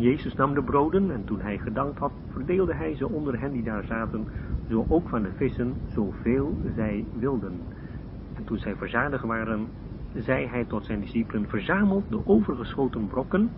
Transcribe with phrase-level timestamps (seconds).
[0.00, 3.62] Jezus nam de broden en toen hij gedankt had, verdeelde hij ze onder hen die
[3.62, 4.28] daar zaten,
[4.68, 7.60] zo ook van de vissen, zoveel zij wilden.
[8.34, 9.68] En toen zij verzadigd waren,
[10.14, 13.50] zei hij tot zijn discipelen, verzamelt de overgeschoten brokken,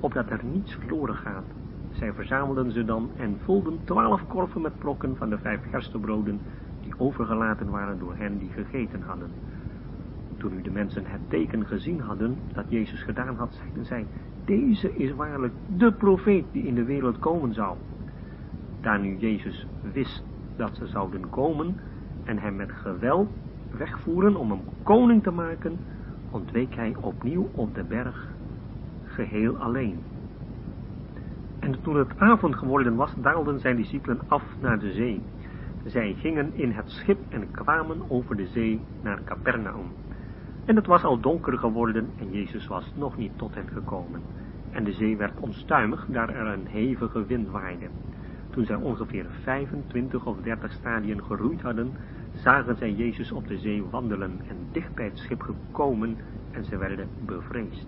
[0.00, 1.44] opdat er niets verloren gaat.
[1.90, 6.40] Zij verzamelden ze dan en vulden twaalf korven met brokken van de vijf gerstebroden,
[6.82, 9.30] die overgelaten waren door hen die gegeten hadden.
[10.36, 14.06] Toen nu de mensen het teken gezien hadden dat Jezus gedaan had, zeiden zij,
[14.48, 17.76] deze is waarlijk de profeet die in de wereld komen zou.
[18.80, 20.24] Daar nu Jezus wist
[20.56, 21.76] dat ze zouden komen
[22.24, 23.28] en hem met geweld
[23.70, 25.78] wegvoeren om hem koning te maken,
[26.30, 28.28] ontweek hij opnieuw op de berg,
[29.04, 29.98] geheel alleen.
[31.60, 35.20] En toen het avond geworden was, daalden zijn discipelen af naar de zee.
[35.84, 39.97] Zij gingen in het schip en kwamen over de zee naar Capernaum.
[40.68, 44.20] En het was al donker geworden en Jezus was nog niet tot hen gekomen.
[44.70, 47.88] En de zee werd onstuimig, daar er een hevige wind waaide.
[48.50, 51.92] Toen zij ongeveer 25 of 30 stadien geroeid hadden,
[52.34, 56.16] zagen zij Jezus op de zee wandelen en dicht bij het schip gekomen
[56.50, 57.86] en ze werden bevreesd.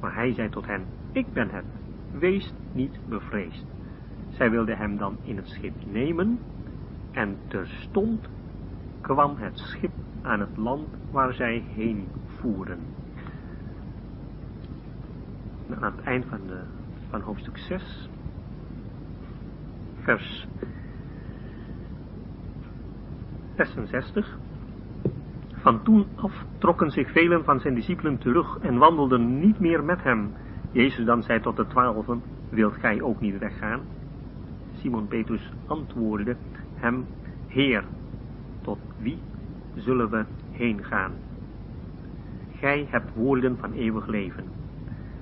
[0.00, 1.64] Maar hij zei tot hen, ik ben het,
[2.12, 3.64] wees niet bevreesd.
[4.28, 6.38] Zij wilden hem dan in het schip nemen
[7.12, 8.28] en terstond
[9.00, 12.78] kwam het schip aan het land waar zij heen voeren.
[15.80, 16.60] aan het eind van, de,
[17.08, 18.08] van hoofdstuk 6,
[20.02, 20.46] vers
[23.56, 24.38] 66.
[25.52, 30.02] Van toen af trokken zich velen van zijn discipelen terug en wandelden niet meer met
[30.02, 30.32] hem.
[30.70, 33.80] Jezus dan zei tot de twaalfen, wilt gij ook niet weggaan?
[34.72, 36.36] Simon Petrus antwoordde
[36.74, 37.06] hem,
[37.46, 37.84] Heer,
[38.62, 39.18] tot wie
[39.74, 41.12] zullen we heen gaan?
[42.56, 44.44] Gij hebt woorden van eeuwig leven.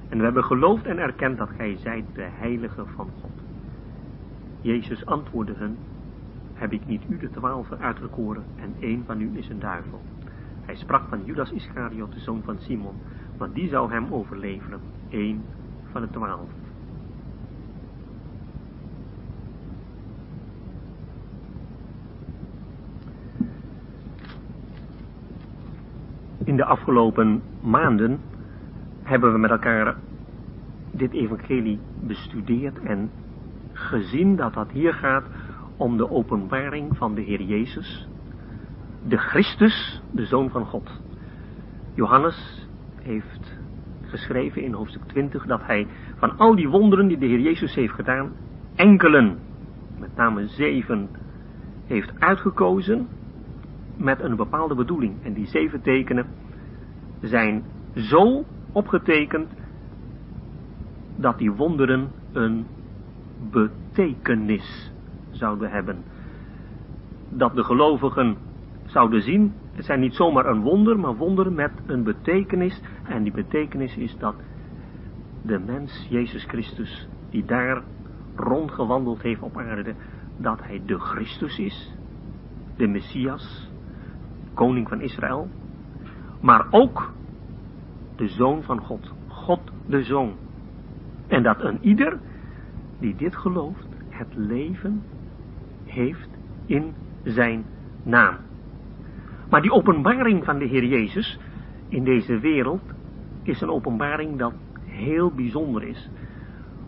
[0.08, 3.30] En we hebben geloofd en erkend dat gij zijt de heilige van God.
[4.60, 5.76] Jezus antwoordde hen,
[6.54, 10.00] heb ik niet u de twaalfen uitgekoren en één van u is een duivel.
[10.60, 12.94] Hij sprak van Judas Iscariot, de zoon van Simon,
[13.36, 15.44] want die zou hem overleveren, één
[15.90, 16.48] van de twaalf.
[26.44, 28.20] In de afgelopen maanden
[29.02, 29.96] hebben we met elkaar
[30.92, 33.10] dit evangelie bestudeerd en
[33.72, 35.24] gezien dat dat hier gaat
[35.76, 38.08] om de openbaring van de Heer Jezus,
[39.06, 41.00] de Christus, de Zoon van God.
[41.94, 42.68] Johannes
[43.02, 43.58] heeft
[44.02, 45.86] geschreven in hoofdstuk 20 dat hij
[46.16, 48.32] van al die wonderen die de Heer Jezus heeft gedaan,
[48.74, 49.38] enkelen,
[49.98, 51.08] met name zeven,
[51.86, 53.08] heeft uitgekozen
[53.96, 55.24] met een bepaalde bedoeling.
[55.24, 56.37] En die zeven tekenen
[57.20, 57.64] zijn
[57.94, 59.48] zo opgetekend
[61.16, 62.66] dat die wonderen een
[63.50, 64.92] betekenis
[65.30, 66.02] zouden hebben.
[67.28, 68.36] Dat de gelovigen
[68.86, 72.80] zouden zien, het zijn niet zomaar een wonder, maar wonderen met een betekenis.
[73.04, 74.34] En die betekenis is dat
[75.42, 77.82] de mens, Jezus Christus, die daar
[78.36, 79.94] rondgewandeld heeft op aarde,
[80.36, 81.94] dat hij de Christus is,
[82.76, 83.70] de Messias,
[84.54, 85.48] koning van Israël,
[86.40, 87.12] maar ook
[88.16, 90.32] de Zoon van God, God de Zoon.
[91.26, 92.18] En dat een ieder
[92.98, 95.02] die dit gelooft, het leven
[95.84, 96.28] heeft
[96.66, 97.64] in zijn
[98.02, 98.36] naam.
[99.50, 101.38] Maar die openbaring van de Heer Jezus
[101.88, 102.82] in deze wereld
[103.42, 104.52] is een openbaring dat
[104.84, 106.10] heel bijzonder is.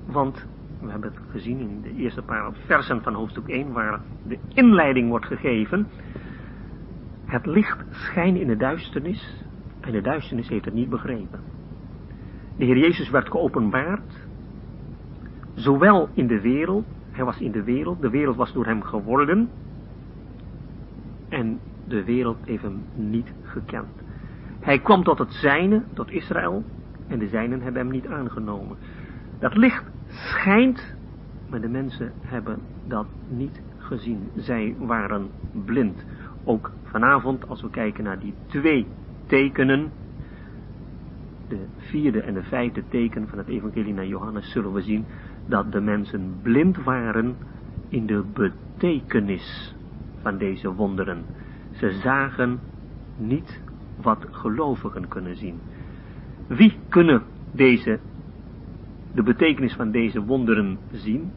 [0.06, 0.46] Want
[0.80, 5.08] we hebben het gezien in de eerste paar versen van hoofdstuk 1 waar de inleiding
[5.08, 5.86] wordt gegeven.
[7.30, 9.44] Het licht schijnt in de duisternis
[9.80, 11.40] en de duisternis heeft het niet begrepen.
[12.56, 14.26] De Heer Jezus werd geopenbaard,
[15.54, 19.48] zowel in de wereld, hij was in de wereld, de wereld was door hem geworden,
[21.28, 24.02] en de wereld heeft hem niet gekend.
[24.60, 26.64] Hij kwam tot het zijne, tot Israël,
[27.06, 28.76] en de zijnen hebben hem niet aangenomen.
[29.38, 30.94] Dat licht schijnt,
[31.48, 34.28] maar de mensen hebben dat niet gezien.
[34.36, 35.30] Zij waren
[35.64, 36.04] blind.
[36.44, 38.86] Ook vanavond, als we kijken naar die twee
[39.26, 39.92] tekenen,
[41.48, 45.06] de vierde en de vijfde teken van het evangelie naar Johannes, zullen we zien
[45.46, 47.36] dat de mensen blind waren
[47.88, 49.74] in de betekenis
[50.20, 51.24] van deze wonderen.
[51.70, 52.60] Ze zagen
[53.16, 53.62] niet
[54.02, 55.60] wat gelovigen kunnen zien.
[56.46, 57.22] Wie kunnen
[57.52, 58.00] deze,
[59.14, 61.32] de betekenis van deze wonderen zien?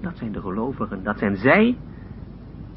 [0.00, 1.02] Dat zijn de gelovigen.
[1.02, 1.76] Dat zijn zij,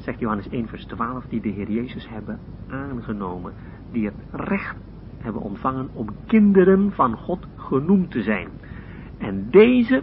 [0.02, 2.38] zegt Johannes 1 vers 12, die de Heer Jezus hebben
[2.68, 3.52] aangenomen.
[3.90, 4.76] Die het recht
[5.18, 8.48] hebben ontvangen om kinderen van God genoemd te zijn.
[9.18, 10.02] En deze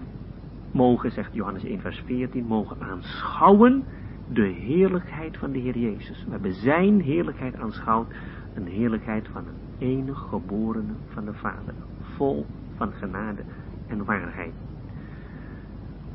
[0.71, 3.83] mogen, zegt Johannes 1 vers 14, mogen aanschouwen
[4.31, 6.23] de heerlijkheid van de Heer Jezus.
[6.25, 8.07] We hebben zijn heerlijkheid aanschouwd,
[8.53, 11.73] een heerlijkheid van een enige geborene van de Vader,
[12.15, 12.45] vol
[12.75, 13.41] van genade
[13.87, 14.53] en waarheid.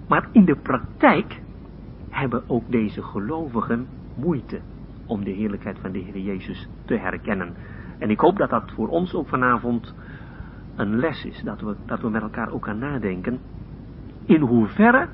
[0.08, 1.42] Maar in de praktijk
[2.14, 4.61] hebben ook deze gelovigen moeite
[5.06, 7.55] om de heerlijkheid van de Heer Jezus te herkennen.
[7.99, 9.94] En ik hoop dat dat voor ons ook vanavond
[10.76, 13.40] een les is, dat we, dat we met elkaar ook gaan nadenken.
[14.25, 15.08] In hoeverre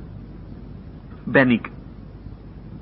[1.24, 1.70] ben ik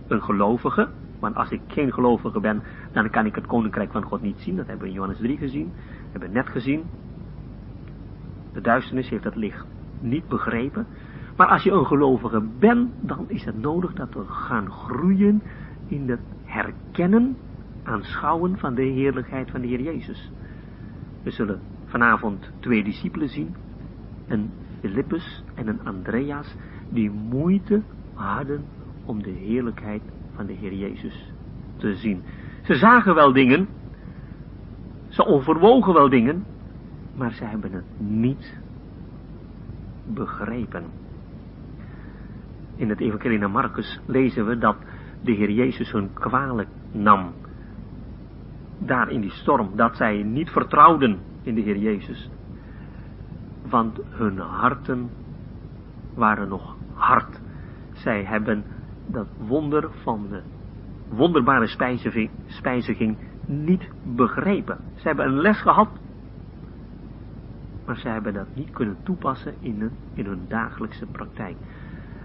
[0.07, 0.89] een gelovige,
[1.19, 2.63] want als ik geen gelovige ben,
[2.93, 4.57] dan kan ik het koninkrijk van God niet zien.
[4.57, 5.73] Dat hebben we in Johannes 3 gezien,
[6.11, 6.85] hebben we net gezien.
[8.53, 9.67] De duisternis heeft het licht
[10.01, 10.87] niet begrepen.
[11.39, 15.43] Maar als je een gelovige bent, dan is het nodig dat we gaan groeien
[15.87, 17.37] in het herkennen,
[17.83, 20.31] aanschouwen van de heerlijkheid van de Heer Jezus.
[21.23, 23.55] We zullen vanavond twee discipelen zien,
[24.27, 24.51] een
[24.81, 26.55] Philippus en een Andreas,
[26.89, 27.83] die moeite
[28.15, 28.65] hadden
[29.05, 30.03] om de heerlijkheid
[30.35, 31.33] van de Heer Jezus
[31.77, 32.23] te zien.
[32.63, 33.69] Ze zagen wel dingen,
[35.09, 36.45] ze overwogen wel dingen,
[37.15, 38.59] maar ze hebben het niet
[40.07, 41.07] begrepen.
[42.79, 44.77] In het Evangelie naar Marcus lezen we dat
[45.23, 47.33] de Heer Jezus hun kwalijk nam.
[48.79, 52.31] Daar in die storm, dat zij niet vertrouwden in de Heer Jezus.
[53.69, 55.11] Want hun harten
[56.15, 57.41] waren nog hard.
[57.93, 58.65] Zij hebben
[59.07, 60.43] dat wonder van de
[61.09, 61.67] wonderbare
[62.47, 63.17] spijziging
[63.47, 64.79] niet begrepen.
[64.95, 65.89] Ze hebben een les gehad,
[67.87, 71.57] maar ze hebben dat niet kunnen toepassen in hun, in hun dagelijkse praktijk.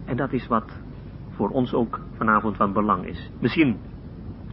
[0.05, 0.71] En dat is wat
[1.29, 3.31] voor ons ook vanavond van belang is.
[3.39, 3.77] Misschien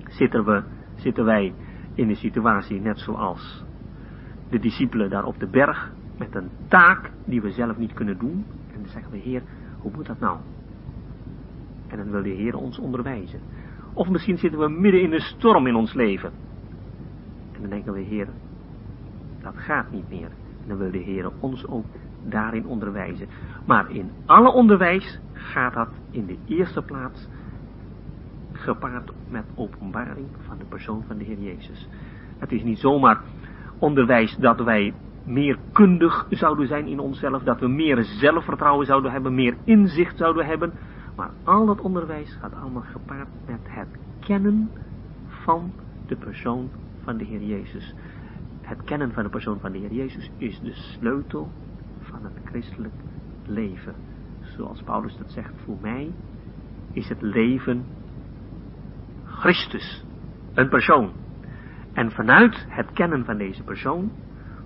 [0.09, 0.63] zitten, we,
[0.95, 1.53] zitten wij
[1.95, 3.65] in een situatie net zoals
[4.49, 8.45] de discipelen daar op de berg, met een taak die we zelf niet kunnen doen.
[8.73, 9.43] En dan zeggen we, Heer,
[9.79, 10.39] hoe moet dat nou?
[11.89, 13.41] En dan wil de Heer ons onderwijzen.
[13.93, 16.31] Of misschien zitten we midden in een storm in ons leven.
[17.53, 18.29] En dan denken we, Heer,
[19.43, 20.31] dat gaat niet meer.
[20.63, 21.85] En dan wil de Heer ons ook
[22.23, 23.29] daarin onderwijzen.
[23.65, 27.29] Maar in alle onderwijs gaat dat in de eerste plaats
[28.53, 31.89] gepaard met openbaring van de persoon van de Heer Jezus.
[32.39, 33.21] Het is niet zomaar
[33.79, 34.95] onderwijs dat wij
[35.25, 40.47] meer kundig zouden zijn in onszelf, dat we meer zelfvertrouwen zouden hebben, meer inzicht zouden
[40.47, 40.73] hebben.
[41.17, 43.89] Maar al dat onderwijs gaat allemaal gepaard met het
[44.21, 44.71] kennen
[45.29, 45.73] van
[46.07, 46.71] de persoon
[47.05, 47.95] van de Heer Jezus.
[48.61, 51.51] Het kennen van de persoon van de Heer Jezus is de sleutel
[52.23, 52.95] van het christelijk
[53.47, 53.95] leven.
[54.41, 56.13] Zoals Paulus dat zegt, voor mij
[56.93, 57.85] is het leven
[59.25, 60.05] Christus,
[60.55, 61.13] een persoon.
[61.93, 64.11] En vanuit het kennen van deze persoon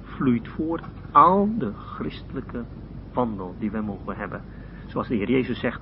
[0.03, 2.65] vloeit voort al de christelijke
[3.13, 4.43] wandel die wij mogen hebben.
[4.87, 5.81] Zoals de Heer Jezus zegt,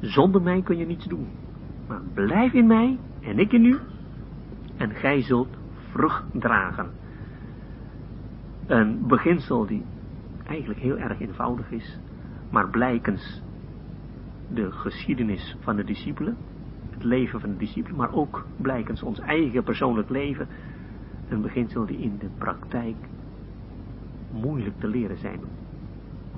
[0.00, 1.28] zonder mij kun je niets doen.
[1.88, 3.78] Maar blijf in mij en ik in u
[4.76, 5.56] en gij zult
[5.90, 6.90] vrucht dragen.
[8.66, 9.84] Een beginsel die
[10.46, 11.98] eigenlijk heel erg eenvoudig is,
[12.50, 13.42] maar blijkens
[14.48, 16.36] de geschiedenis van de discipelen,
[16.90, 20.48] het leven van de discipelen, maar ook blijkens ons eigen persoonlijk leven,
[21.28, 22.96] een beginsel die in de praktijk
[24.32, 25.40] moeilijk te leren zijn,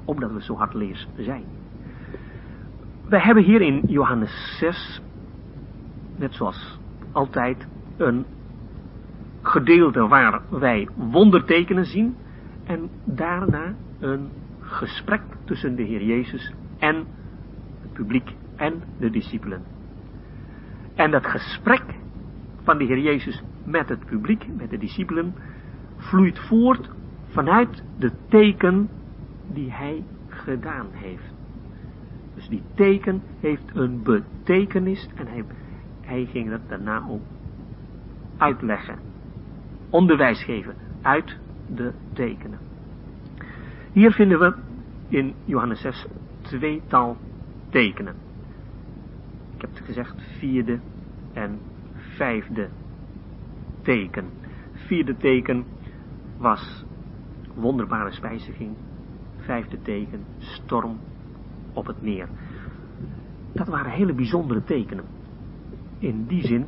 [0.05, 1.45] omdat we zo hardleers zijn.
[3.09, 5.03] Wij hebben hier in Johannes 6,
[6.17, 6.79] net zoals
[7.13, 7.67] altijd,
[7.97, 8.25] een
[9.43, 12.17] gedeelte waar wij wondertekenen zien
[12.65, 17.07] en daarna een gesprek tussen de Heer Jezus en
[17.81, 19.63] het publiek en de discipelen.
[20.95, 21.85] En dat gesprek
[22.63, 25.35] van de Heer Jezus met het publiek, met de discipelen,
[25.97, 26.91] vloeit voort
[27.29, 28.89] vanuit de teken
[29.53, 31.35] die hij gedaan heeft.
[32.35, 35.45] Dus die teken heeft een betekenis en hij,
[36.01, 37.23] hij ging dat daarna ook
[38.37, 38.99] uitleggen.
[39.91, 41.39] Onderwijs geven uit
[41.75, 42.68] de tekenen.
[43.99, 44.55] Hier vinden we
[45.09, 46.07] in Johannes 6
[46.41, 47.17] tweetal
[47.71, 48.15] tekenen.
[49.55, 50.81] Ik heb het gezegd vierde
[51.33, 51.59] en
[52.17, 52.69] vijfde
[53.83, 54.25] teken.
[54.73, 55.65] Vierde teken
[56.37, 56.85] was
[57.55, 58.77] wonderbare spijziging.
[59.37, 60.99] Vijfde teken storm
[61.73, 62.29] op het meer.
[63.53, 65.05] Dat waren hele bijzondere tekenen.
[65.99, 66.67] In die zin,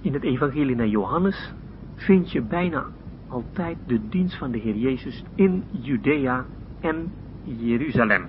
[0.00, 1.52] in het evangelie naar Johannes
[1.94, 2.86] vind je bijna
[3.30, 6.44] altijd de dienst van de Heer Jezus in Judea
[6.80, 7.12] en
[7.44, 8.26] Jeruzalem.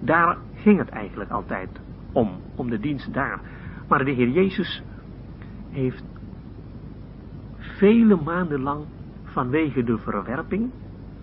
[0.00, 1.68] Daar ging het eigenlijk altijd
[2.12, 3.40] om, om de dienst daar.
[3.88, 4.82] Maar de Heer Jezus
[5.70, 6.04] heeft
[7.58, 8.84] vele maanden lang
[9.24, 10.70] vanwege de verwerping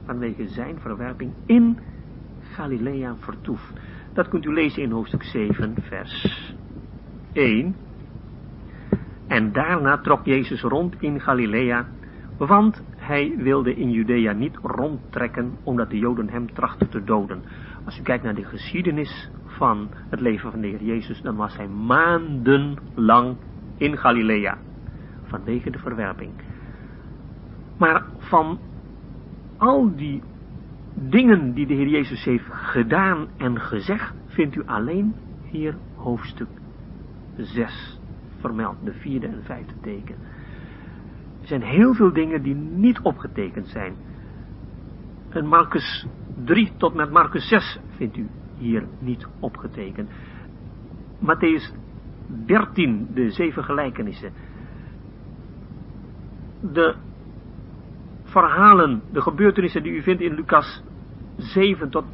[0.05, 1.77] vanwege zijn verwerping in
[2.41, 3.73] Galilea vertoeft.
[4.13, 6.53] Dat kunt u lezen in hoofdstuk 7, vers
[7.33, 7.75] 1.
[9.27, 11.87] En daarna trok Jezus rond in Galilea,
[12.47, 17.43] want hij wilde in Judea niet rondtrekken, omdat de Joden hem trachten te doden.
[17.85, 21.57] Als u kijkt naar de geschiedenis van het leven van de Heer Jezus, dan was
[21.57, 23.37] hij maandenlang
[23.77, 24.57] in Galilea,
[25.23, 26.31] vanwege de verwerping.
[27.77, 28.59] Maar van
[29.57, 30.21] al die
[30.93, 36.49] dingen die de Heer Jezus heeft gedaan en gezegd, vindt u alleen hier hoofdstuk
[37.37, 37.99] 6
[38.39, 40.15] vermeld, de vierde en vijfde teken.
[41.41, 43.95] Er zijn heel veel dingen die niet opgetekend zijn.
[45.29, 46.07] En Marcus
[46.43, 50.09] 3 tot met Marcus 6 vindt u hier niet opgetekend.
[51.19, 51.73] Matthäus
[52.45, 54.31] 13, de zeven gelijkenissen.
[56.73, 56.95] De
[58.23, 60.83] verhalen, de gebeurtenissen die u vindt in Lucas
[61.37, 62.05] 7 tot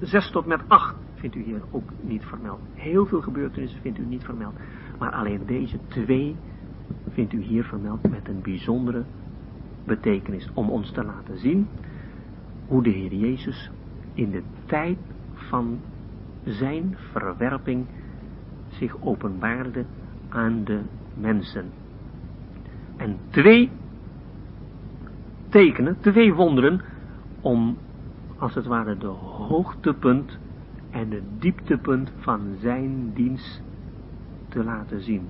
[0.00, 2.60] 6 tot met 8 vindt u hier ook niet vermeld.
[2.74, 4.54] Heel veel gebeurtenissen vindt u niet vermeld.
[4.98, 6.36] Maar alleen deze twee
[7.18, 9.04] vindt u hier vermeld met een bijzondere
[9.84, 10.50] betekenis.
[10.54, 11.68] Om ons te laten zien
[12.66, 13.70] hoe de Heer Jezus
[14.14, 14.98] in de tijd
[15.32, 15.80] van
[16.44, 17.86] zijn verwerping
[18.68, 19.84] zich openbaarde
[20.28, 20.80] aan de
[21.14, 21.64] mensen.
[22.96, 23.70] En twee
[25.48, 26.80] tekenen, twee wonderen,
[27.40, 27.76] om
[28.36, 29.06] als het ware de
[29.46, 30.38] hoogtepunt
[30.90, 33.62] en het dieptepunt van zijn dienst
[34.48, 35.28] te laten zien.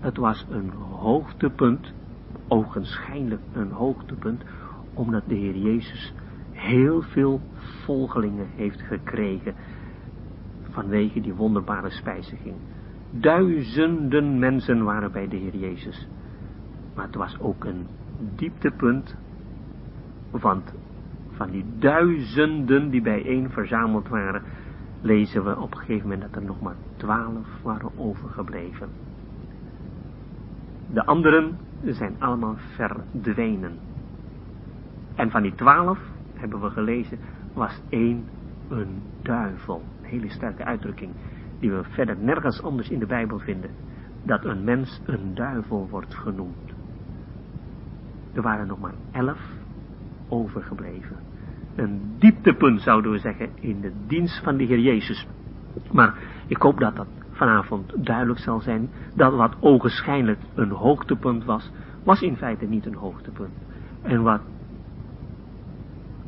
[0.00, 1.92] Het was een hoogtepunt,
[2.48, 4.42] ogenschijnlijk een hoogtepunt,
[4.94, 6.14] omdat de Heer Jezus
[6.50, 7.40] heel veel
[7.84, 9.54] volgelingen heeft gekregen
[10.62, 12.54] vanwege die wonderbare spijziging.
[13.10, 16.08] Duizenden mensen waren bij de Heer Jezus.
[16.94, 17.86] Maar het was ook een
[18.36, 19.16] dieptepunt,
[20.30, 20.74] want
[21.30, 24.42] van die duizenden die bijeen verzameld waren,
[25.00, 28.88] lezen we op een gegeven moment dat er nog maar twaalf waren overgebleven.
[30.92, 33.78] De anderen zijn allemaal verdwenen.
[35.14, 35.98] En van die twaalf,
[36.34, 37.18] hebben we gelezen,
[37.52, 38.24] was één
[38.68, 39.82] een duivel.
[40.02, 41.12] Een hele sterke uitdrukking,
[41.58, 43.70] die we verder nergens anders in de Bijbel vinden.
[44.22, 46.72] Dat een mens een duivel wordt genoemd.
[48.32, 49.40] Er waren nog maar elf
[50.28, 51.16] overgebleven
[51.80, 55.26] een dieptepunt, zouden we zeggen, in de dienst van de Heer Jezus.
[55.92, 56.14] Maar
[56.46, 57.06] ik hoop dat dat
[57.40, 61.70] vanavond duidelijk zal zijn, dat wat ogenschijnlijk een hoogtepunt was,
[62.04, 63.54] was in feite niet een hoogtepunt.
[64.02, 64.40] En wat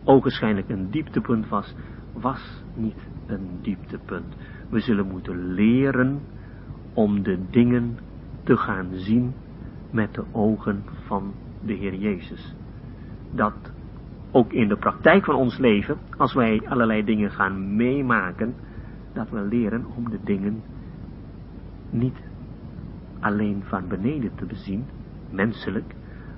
[0.05, 1.75] ogenschijnlijk een dieptepunt was,
[2.13, 4.37] was niet een dieptepunt.
[4.71, 6.21] We zullen moeten leren
[6.95, 7.99] om de dingen
[8.45, 9.35] te gaan zien
[9.91, 11.33] met de ogen van
[11.65, 12.55] de Heer Jezus.
[13.35, 13.73] Dat
[14.31, 18.55] ook in de praktijk van ons leven, als wij allerlei dingen gaan meemaken,
[19.13, 20.63] dat we leren om de dingen
[21.93, 22.23] niet
[23.21, 24.85] alleen van beneden te bezien,
[25.31, 25.95] menselijk,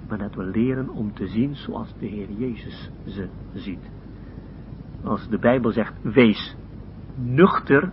[0.08, 3.90] maar dat we leren om te zien zoals de Heer Jezus ze ziet.
[5.04, 6.56] Als de Bijbel zegt, wees
[7.14, 7.92] nuchter,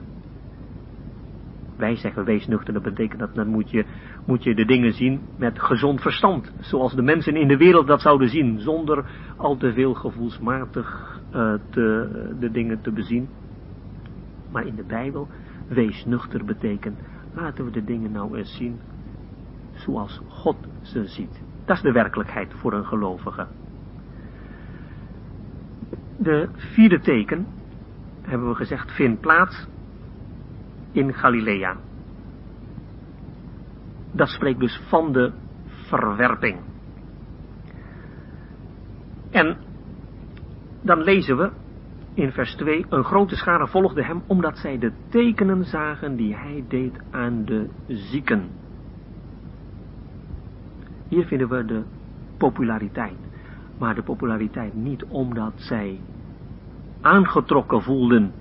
[1.78, 3.86] wij zeggen wees nuchter, dat betekent dat dan moet je
[4.26, 6.54] moet je de dingen zien met gezond verstand.
[6.60, 8.60] Zoals de mensen in de wereld dat zouden zien.
[8.60, 9.06] Zonder
[9.38, 11.20] al te veel gevoelsmatig
[11.70, 13.30] te, de dingen te bezien.
[14.52, 15.28] Maar in de Bijbel,
[15.68, 17.00] wees nuchter betekent,
[17.34, 18.80] laten we de dingen nou eens zien
[19.74, 21.42] zoals God ze ziet.
[21.66, 23.48] Dat is de werkelijkheid voor een gelovige.
[26.18, 27.48] De vierde teken,
[28.22, 29.68] hebben we gezegd, vindt plaats
[30.92, 31.78] in Galilea.
[34.12, 35.32] Dat spreekt dus van de
[35.66, 36.60] verwerping.
[39.30, 39.58] En
[40.82, 41.52] dan lezen we
[42.14, 46.64] in vers 2, een grote schare volgde hem omdat zij de tekenen zagen die hij
[46.68, 48.50] deed aan de zieken.
[51.08, 51.84] Hier vinden we de
[52.38, 53.18] populariteit.
[53.78, 56.00] Maar de populariteit niet omdat zij
[57.02, 58.32] aangetrokken voelden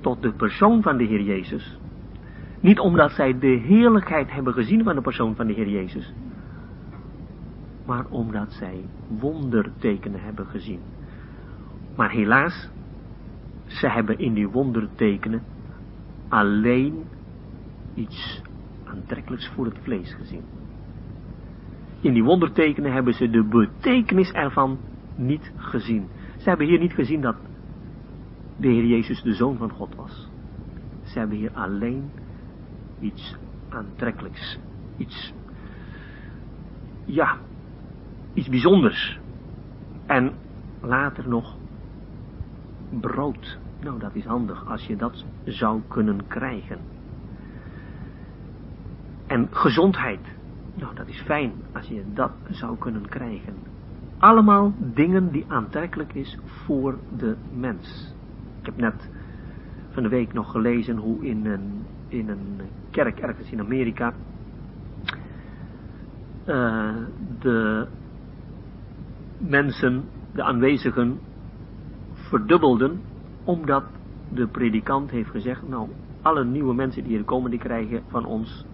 [0.00, 1.78] tot de persoon van de Heer Jezus,
[2.60, 6.12] niet omdat zij de heerlijkheid hebben gezien van de persoon van de Heer Jezus.
[7.86, 8.84] Maar omdat zij
[9.18, 10.80] wondertekenen hebben gezien.
[11.98, 12.68] Maar helaas,
[13.66, 15.42] ze hebben in die wondertekenen
[16.28, 17.04] alleen
[17.94, 18.42] iets
[18.84, 20.44] aantrekkelijks voor het vlees gezien.
[22.00, 24.78] In die wondertekenen hebben ze de betekenis ervan
[25.16, 26.08] niet gezien.
[26.36, 27.36] Ze hebben hier niet gezien dat
[28.56, 30.30] de Heer Jezus de Zoon van God was.
[31.02, 32.10] Ze hebben hier alleen
[33.00, 33.36] iets
[33.68, 34.58] aantrekkelijks,
[34.96, 35.34] iets,
[37.04, 37.38] ja,
[38.34, 39.18] iets bijzonders.
[40.06, 40.32] En
[40.80, 41.57] later nog
[42.90, 43.58] brood.
[43.80, 46.78] Nou, dat is handig als je dat zou kunnen krijgen.
[49.26, 50.20] En gezondheid.
[50.74, 53.54] Nou, dat is fijn als je dat zou kunnen krijgen.
[54.18, 58.14] Allemaal dingen die aantrekkelijk is voor de mens.
[58.60, 59.10] Ik heb net
[59.90, 64.12] van de week nog gelezen hoe in een, in een kerk ergens in Amerika
[66.46, 66.94] uh,
[67.40, 67.86] de
[69.38, 70.04] mensen,
[70.34, 71.18] de aanwezigen,
[72.28, 73.00] verdubbelden,
[73.44, 73.84] omdat
[74.28, 75.88] de predikant heeft gezegd, nou,
[76.22, 78.66] alle nieuwe mensen die hier komen, die krijgen van ons,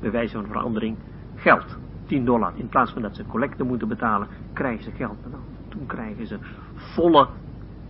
[0.00, 0.96] bij wijze van verandering,
[1.34, 1.78] geld.
[2.06, 2.52] 10 dollar.
[2.56, 5.16] In plaats van dat ze collecte moeten betalen, krijgen ze geld.
[5.30, 6.38] Nou, toen krijgen ze
[6.74, 7.28] volle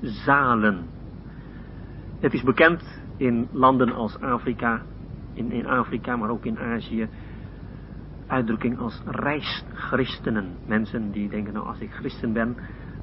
[0.01, 0.85] zalen.
[2.21, 4.83] Het is bekend in landen als Afrika,
[5.33, 7.09] in, in Afrika, maar ook in Azië,
[8.27, 10.47] uitdrukking als reischristenen.
[10.67, 12.57] Mensen die denken, nou als ik christen ben,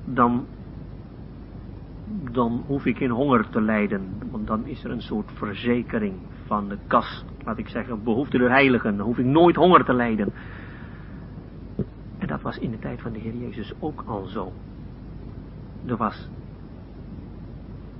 [0.06, 0.46] dan,
[2.32, 4.10] dan hoef ik geen honger te lijden.
[4.32, 6.14] Want dan is er een soort verzekering
[6.46, 8.98] van de kas, laat ik zeggen, behoefte de heiligen.
[8.98, 10.34] Dan hoef ik nooit honger te lijden.
[12.18, 14.52] En dat was in de tijd van de Heer Jezus ook al zo.
[15.86, 16.30] Er was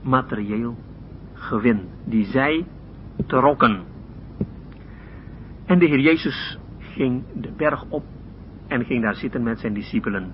[0.02, 0.78] materieel
[1.34, 2.66] gewin die zij
[3.26, 3.84] trokken.
[5.66, 8.04] En de Heer Jezus ging de berg op
[8.68, 10.32] en ging daar zitten met zijn discipelen.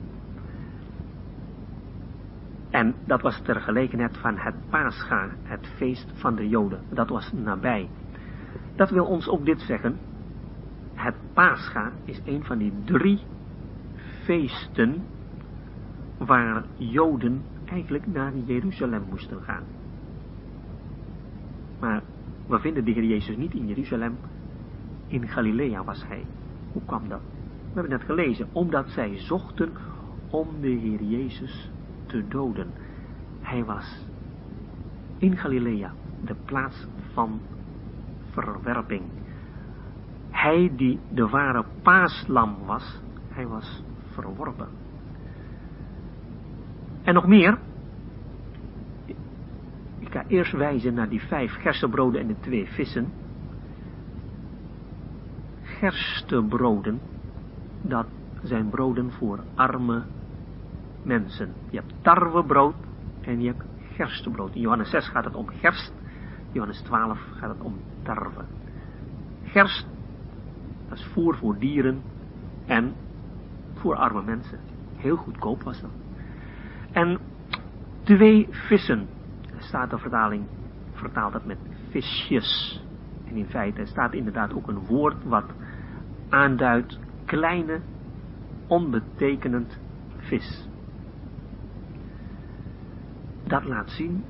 [2.75, 6.79] En dat was ter gelegenheid van het Pascha, het feest van de Joden.
[6.89, 7.89] Dat was nabij.
[8.75, 9.97] Dat wil ons ook dit zeggen.
[10.93, 13.19] Het Pascha is een van die drie
[14.23, 15.03] feesten
[16.17, 19.63] waar Joden eigenlijk naar Jeruzalem moesten gaan.
[21.79, 22.01] Maar
[22.47, 24.17] we vinden de Heer Jezus niet in Jeruzalem.
[25.07, 26.25] In Galilea was hij.
[26.71, 27.21] Hoe kwam dat?
[27.73, 28.47] We hebben net gelezen.
[28.51, 29.71] Omdat zij zochten
[30.29, 31.73] om de Heer Jezus
[32.15, 32.67] te doden.
[33.41, 34.05] Hij was
[35.17, 35.93] in Galilea
[36.25, 37.41] de plaats van
[38.31, 39.03] verwerping.
[40.29, 44.67] Hij die de ware paaslam was, hij was verworpen.
[47.03, 47.57] En nog meer.
[49.99, 53.11] Ik ga eerst wijzen naar die vijf gerstebroden en de twee vissen
[55.61, 56.99] gerstebroden,
[57.81, 58.07] dat
[58.43, 60.03] zijn broden voor arme
[61.05, 61.53] mensen.
[61.69, 62.75] Je hebt tarwebrood
[63.21, 63.63] en je hebt
[63.95, 64.55] gerstebrood.
[64.55, 65.93] In Johannes 6 gaat het om gerst,
[66.51, 68.45] Johannes 12 gaat het om tarwe.
[69.43, 69.87] Gerst,
[70.89, 72.01] dat is voer voor dieren
[72.65, 72.93] en
[73.73, 74.59] voor arme mensen.
[74.95, 75.91] Heel goedkoop was dat.
[76.91, 77.19] En
[78.03, 79.07] twee vissen,
[79.57, 80.47] staat de vertaling,
[80.93, 81.57] vertaalt dat met
[81.89, 82.81] visjes.
[83.27, 85.45] En in feite staat inderdaad ook een woord wat
[86.29, 87.81] aanduidt kleine,
[88.67, 89.79] onbetekenend
[90.17, 90.64] vis.
[93.47, 94.23] Dat laat zien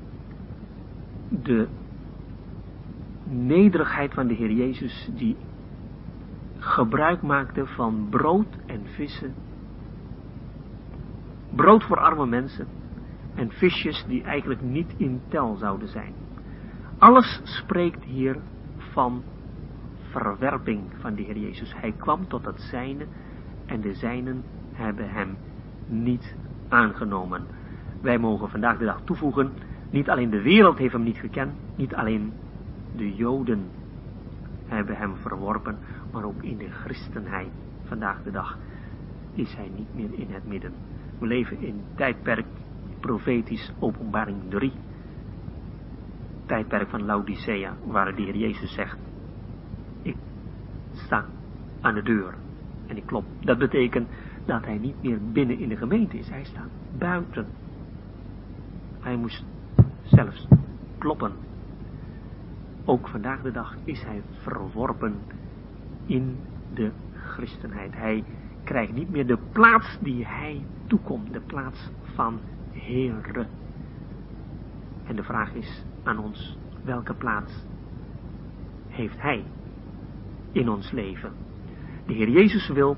[1.28, 1.68] de
[3.24, 5.36] nederigheid van de Heer Jezus die
[6.58, 9.34] gebruik maakte van brood en vissen.
[11.54, 12.66] Brood voor arme mensen
[13.34, 16.12] en visjes die eigenlijk niet in tel zouden zijn.
[16.98, 18.36] Alles spreekt hier
[18.76, 19.22] van
[20.10, 21.74] verwerping van de Heer Jezus.
[21.76, 23.06] Hij kwam tot het zijne
[23.66, 25.36] en de zijnen hebben hem
[25.86, 26.36] niet
[26.68, 27.46] aangenomen.
[28.06, 29.52] Wij mogen vandaag de dag toevoegen,
[29.90, 32.32] niet alleen de wereld heeft hem niet gekend, niet alleen
[32.96, 33.70] de Joden
[34.66, 35.78] hebben hem verworpen,
[36.12, 37.48] maar ook in de christenheid
[37.84, 38.58] vandaag de dag
[39.34, 40.72] is hij niet meer in het midden.
[41.18, 42.46] We leven in tijdperk
[43.00, 44.72] profetisch openbaring 3.
[46.46, 48.98] Tijdperk van Laodicea, waar de Heer Jezus zegt,
[50.92, 51.26] sta
[51.80, 52.34] aan de deur
[52.86, 53.24] en ik klop.
[53.40, 54.08] Dat betekent
[54.44, 56.28] dat hij niet meer binnen in de gemeente is.
[56.28, 57.65] Hij staat buiten.
[59.06, 59.44] Hij moest
[60.02, 60.46] zelfs
[60.98, 61.32] kloppen.
[62.84, 65.14] Ook vandaag de dag is hij verworpen
[66.06, 66.36] in
[66.74, 67.94] de christenheid.
[67.94, 68.24] Hij
[68.64, 71.32] krijgt niet meer de plaats die hij toekomt.
[71.32, 72.40] De plaats van
[72.72, 73.46] Heere.
[75.04, 77.64] En de vraag is aan ons, welke plaats
[78.88, 79.44] heeft hij
[80.52, 81.32] in ons leven.
[82.06, 82.96] De Heer Jezus wil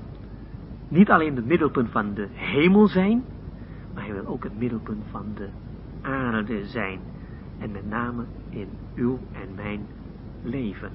[0.87, 3.23] niet alleen het middelpunt van de hemel zijn,
[3.93, 5.49] maar hij wil ook het middelpunt van de
[6.09, 6.99] aarde zijn.
[7.59, 9.87] En met name in uw en mijn
[10.43, 10.91] leven.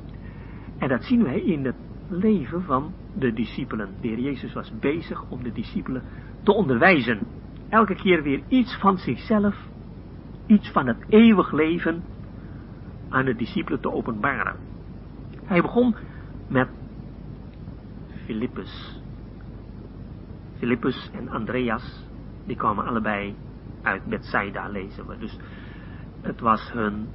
[0.79, 1.77] En dat zien wij in het
[2.09, 3.89] leven van de discipelen.
[4.01, 6.03] De Heer Jezus was bezig om de discipelen
[6.43, 7.19] te onderwijzen.
[7.69, 9.57] Elke keer weer iets van zichzelf,
[10.47, 12.03] iets van het eeuwig leven
[13.09, 14.57] aan de discipelen te openbaren.
[15.45, 15.95] Hij begon
[16.49, 16.69] met
[18.25, 19.01] Filippus.
[20.59, 22.07] Filippus en Andreas
[22.47, 23.35] die kwamen allebei
[23.85, 25.19] uit Bethsaida, lezen we.
[25.19, 25.39] Dus
[26.21, 27.09] het was hun,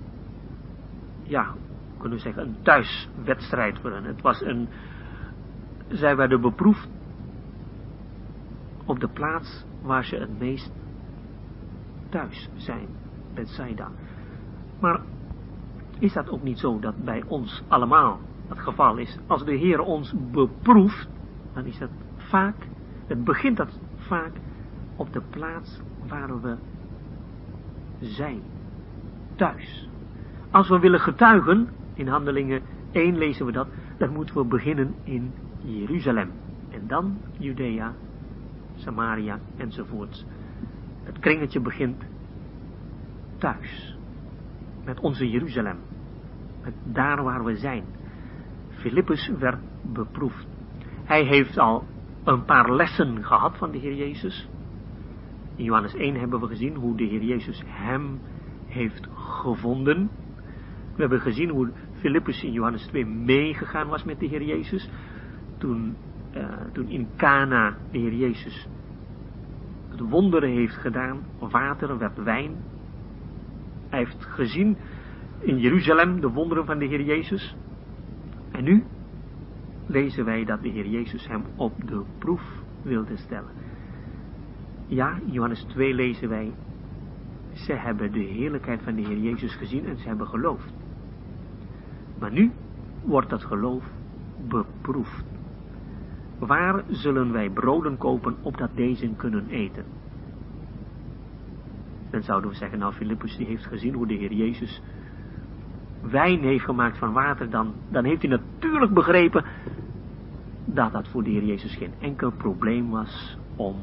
[1.23, 1.53] ja,
[1.97, 4.03] kunnen we zeggen, een thuiswedstrijd voor hen.
[4.03, 4.67] Het was een,
[5.87, 6.89] zij werden beproefd
[8.85, 10.71] op de plaats waar ze het meest
[12.09, 12.87] thuis zijn,
[13.33, 13.89] Bethsaida.
[14.79, 15.01] Maar
[15.99, 19.17] is dat ook niet zo dat bij ons allemaal het geval is?
[19.27, 21.07] Als de Heer ons beproeft,
[21.53, 22.55] dan is dat vaak,
[23.07, 24.31] het begint dat vaak
[24.95, 26.57] op de plaats waar we
[27.99, 28.41] zijn,
[29.35, 29.89] thuis.
[30.51, 33.67] Als we willen getuigen, in handelingen 1 lezen we dat,
[33.97, 36.31] dan moeten we beginnen in Jeruzalem.
[36.71, 37.93] En dan Judea,
[38.75, 40.25] Samaria enzovoorts.
[41.03, 42.03] Het kringetje begint
[43.37, 43.97] thuis.
[44.85, 45.77] Met onze Jeruzalem.
[46.63, 47.83] Met daar waar we zijn.
[48.69, 49.59] Filippus werd
[49.93, 50.47] beproefd.
[51.03, 51.83] Hij heeft al
[52.23, 54.48] een paar lessen gehad van de Heer Jezus.
[55.59, 58.19] In Johannes 1 hebben we gezien hoe de Heer Jezus hem
[58.65, 60.09] heeft gevonden.
[60.95, 64.89] We hebben gezien hoe Filippus in Johannes 2 meegegaan was met de Heer Jezus.
[65.57, 65.95] Toen,
[66.35, 66.43] uh,
[66.73, 68.67] toen in Cana de Heer Jezus
[69.89, 71.25] het wonderen heeft gedaan.
[71.39, 72.55] Water werd wijn.
[73.89, 74.77] Hij heeft gezien
[75.39, 77.55] in Jeruzalem de wonderen van de Heer Jezus.
[78.51, 78.83] En nu
[79.85, 83.68] lezen wij dat de Heer Jezus hem op de proef wilde stellen.
[84.89, 86.53] Ja, Johannes 2 lezen wij,
[87.53, 90.73] ze hebben de heerlijkheid van de Heer Jezus gezien en ze hebben geloofd.
[92.19, 92.51] Maar nu
[93.03, 93.83] wordt dat geloof
[94.47, 95.23] beproefd.
[96.39, 99.85] Waar zullen wij broden kopen opdat deze kunnen eten?
[102.09, 104.81] Dan zouden we zeggen, nou Filippus die heeft gezien hoe de Heer Jezus
[106.01, 109.45] wijn heeft gemaakt van water, dan, dan heeft hij natuurlijk begrepen
[110.65, 113.75] dat dat voor de Heer Jezus geen enkel probleem was om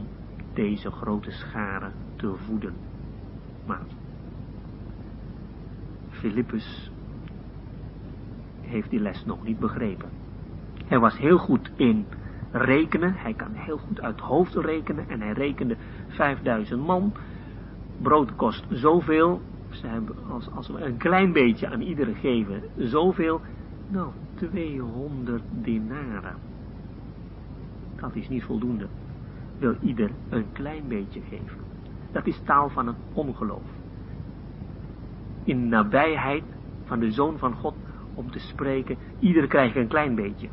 [0.56, 2.74] deze grote scharen te voeden.
[3.66, 3.82] Maar
[6.10, 6.90] Filippus
[8.60, 10.08] heeft die les nog niet begrepen.
[10.86, 12.06] Hij was heel goed in
[12.50, 15.76] rekenen, hij kan heel goed uit hoofd rekenen en hij rekende
[16.08, 17.12] 5000 man.
[18.02, 19.40] Brood kost zoveel,
[19.70, 23.40] ze hebben, als, als we een klein beetje aan iedereen geven, zoveel,
[23.88, 26.36] nou, 200 dinaren.
[27.96, 28.86] Dat is niet voldoende.
[29.58, 31.58] Wil ieder een klein beetje geven.
[32.12, 33.70] Dat is taal van het ongeloof.
[35.44, 36.44] In nabijheid
[36.84, 37.74] van de Zoon van God
[38.14, 40.48] om te spreken, ieder krijgt een klein beetje.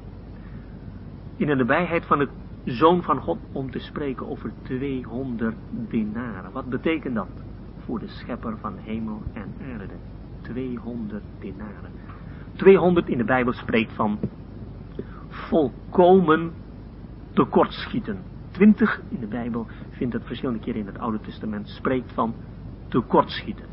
[1.36, 2.28] In de nabijheid van de
[2.66, 6.52] Zoon van God om te spreken over 200 dinaren.
[6.52, 7.28] Wat betekent dat
[7.78, 9.94] voor de schepper van hemel en aarde?
[10.42, 11.92] 200 dinaren.
[12.56, 14.20] 200 in de Bijbel spreekt van
[15.28, 16.52] volkomen
[17.34, 18.33] tekortschieten.
[18.54, 22.36] 20 in de Bijbel vindt het verschillende keren in het Oude Testament spreekt van
[22.88, 23.66] tekortschieten.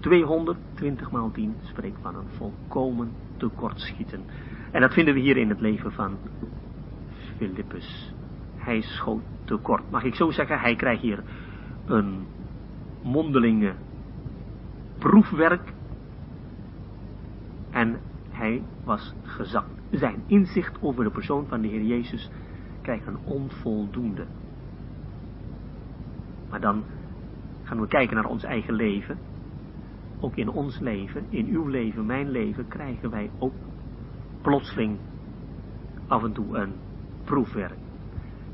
[0.00, 4.24] 220 maal 10 spreekt van een volkomen tekortschieten.
[4.70, 6.18] En dat vinden we hier in het leven van
[7.36, 8.14] Filippus.
[8.56, 9.90] Hij schoot tekort.
[9.90, 11.22] Mag ik zo zeggen, hij krijgt hier
[11.84, 12.26] een
[13.02, 13.74] mondelinge
[14.98, 15.72] proefwerk.
[17.70, 19.80] En hij was gezakt.
[19.90, 22.30] Zijn inzicht over de persoon van de Heer Jezus
[22.84, 24.26] krijgt een onvoldoende.
[26.50, 26.84] Maar dan
[27.62, 29.18] gaan we kijken naar ons eigen leven.
[30.20, 33.52] Ook in ons leven, in uw leven, mijn leven, krijgen wij ook
[34.42, 34.98] plotseling
[36.06, 36.72] af en toe een
[37.24, 37.78] proefwerk.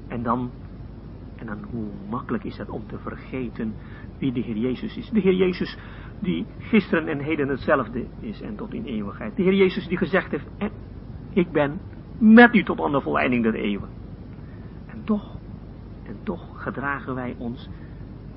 [0.08, 0.50] En dan,
[1.36, 3.74] en dan hoe makkelijk is het om te vergeten
[4.18, 5.10] wie de Heer Jezus is.
[5.10, 5.78] De Heer Jezus
[6.18, 9.36] die gisteren en heden hetzelfde is en tot in eeuwigheid.
[9.36, 10.46] De Heer Jezus die gezegd heeft,
[11.32, 11.80] ik ben
[12.18, 13.99] met u tot aan de volleiding der eeuwen.
[15.10, 15.36] Toch,
[16.06, 17.68] en toch gedragen wij ons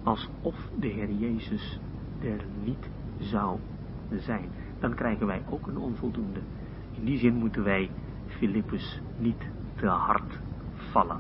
[0.04, 1.80] alsof de Heer Jezus
[2.22, 3.60] er niet zou
[4.12, 4.50] zijn.
[4.80, 6.40] Dan krijgen wij ook een onvoldoende.
[6.92, 7.90] In die zin moeten wij
[8.26, 10.40] Filippus niet te hard
[10.92, 11.20] vallen.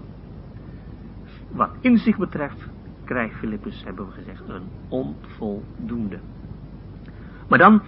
[1.51, 2.69] Wat in zich betreft
[3.03, 6.19] krijgt Filippus, hebben we gezegd, een onvoldoende.
[7.47, 7.81] Maar dan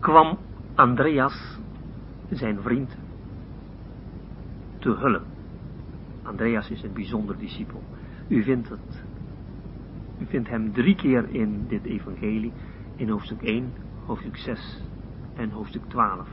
[0.00, 0.38] kwam
[0.74, 1.58] Andreas,
[2.30, 2.96] zijn vriend,
[4.78, 5.22] te hulp.
[6.22, 7.82] Andreas is een bijzonder discipel.
[8.28, 9.04] U vindt het.
[10.18, 12.52] U vindt hem drie keer in dit evangelie.
[12.96, 13.72] In hoofdstuk 1,
[14.06, 14.82] hoofdstuk 6
[15.34, 16.28] en hoofdstuk 12.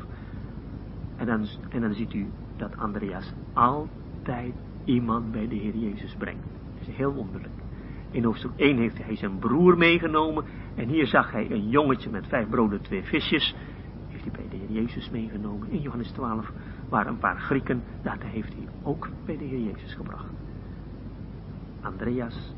[1.16, 4.54] En dan, en dan ziet u dat Andreas altijd
[4.86, 6.44] iemand bij de Heer Jezus brengt.
[6.80, 7.54] Dat is heel wonderlijk.
[8.12, 10.44] In hoofdstuk 1 heeft hij zijn broer meegenomen.
[10.76, 13.56] En hier zag hij een jongetje met vijf broden, twee visjes.
[14.08, 15.72] Heeft hij bij de Heer Jezus meegenomen.
[15.72, 16.52] In Johannes 12
[16.90, 17.84] waren een paar Grieken.
[18.02, 20.32] Dat heeft hij ook bij de Heer Jezus gebracht.
[21.82, 22.54] Andreas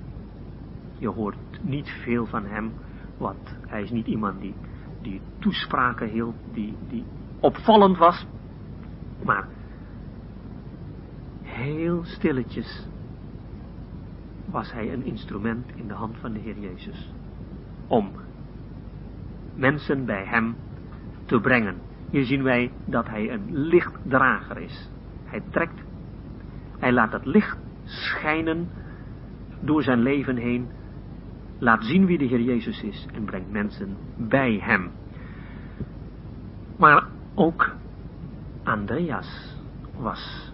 [0.98, 2.72] Je hoort niet veel van hem,
[3.18, 4.56] want hij is niet iemand die,
[5.02, 7.06] die toespraken hield, die, die
[7.40, 8.26] opvallend was,
[9.24, 9.48] maar
[11.42, 12.88] heel stilletjes
[14.46, 17.14] was hij een instrument in de hand van de Heer Jezus.
[17.88, 18.12] Om
[19.56, 20.56] mensen bij hem
[21.26, 21.89] te brengen.
[22.10, 24.90] Hier zien wij dat hij een lichtdrager is.
[25.24, 25.84] Hij trekt,
[26.80, 28.70] hij laat het licht schijnen
[29.60, 30.68] door zijn leven heen.
[31.58, 34.92] Laat zien wie de Heer Jezus is en brengt mensen bij hem.
[36.78, 37.76] Maar ook
[38.64, 39.58] Andreas
[39.98, 40.54] was,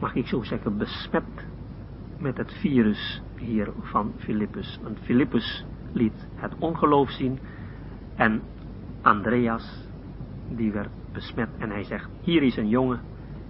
[0.00, 1.46] mag ik zo zeggen, besmet
[2.18, 4.78] met het virus hier van Filippus.
[4.82, 7.38] Want Filippus liet het ongeloof zien
[8.16, 8.42] en
[9.02, 9.88] Andreas,
[10.56, 13.00] die werd besmet en hij zegt, hier is een jongen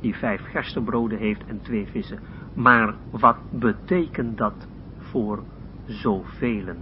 [0.00, 2.18] die vijf gerstebroden heeft en twee vissen.
[2.54, 5.42] Maar wat betekent dat voor
[5.86, 6.74] zoveel?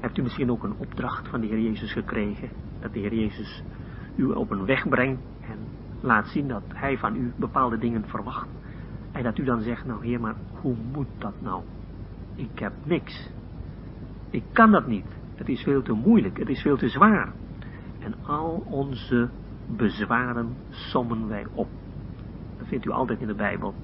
[0.00, 2.48] Hebt u misschien ook een opdracht van de Heer Jezus gekregen?
[2.80, 3.62] Dat de Heer Jezus
[4.16, 5.58] u op een weg brengt en
[6.00, 8.48] laat zien dat Hij van u bepaalde dingen verwacht.
[9.12, 11.62] En dat u dan zegt, nou Heer, maar hoe moet dat nou?
[12.34, 13.30] Ik heb niks.
[14.30, 15.17] Ik kan dat niet.
[15.38, 16.38] Het is veel te moeilijk.
[16.38, 17.32] Het is veel te zwaar.
[17.98, 19.28] En al onze
[19.76, 21.68] bezwaren sommen wij op.
[22.58, 23.74] Dat vindt u altijd in de Bijbel.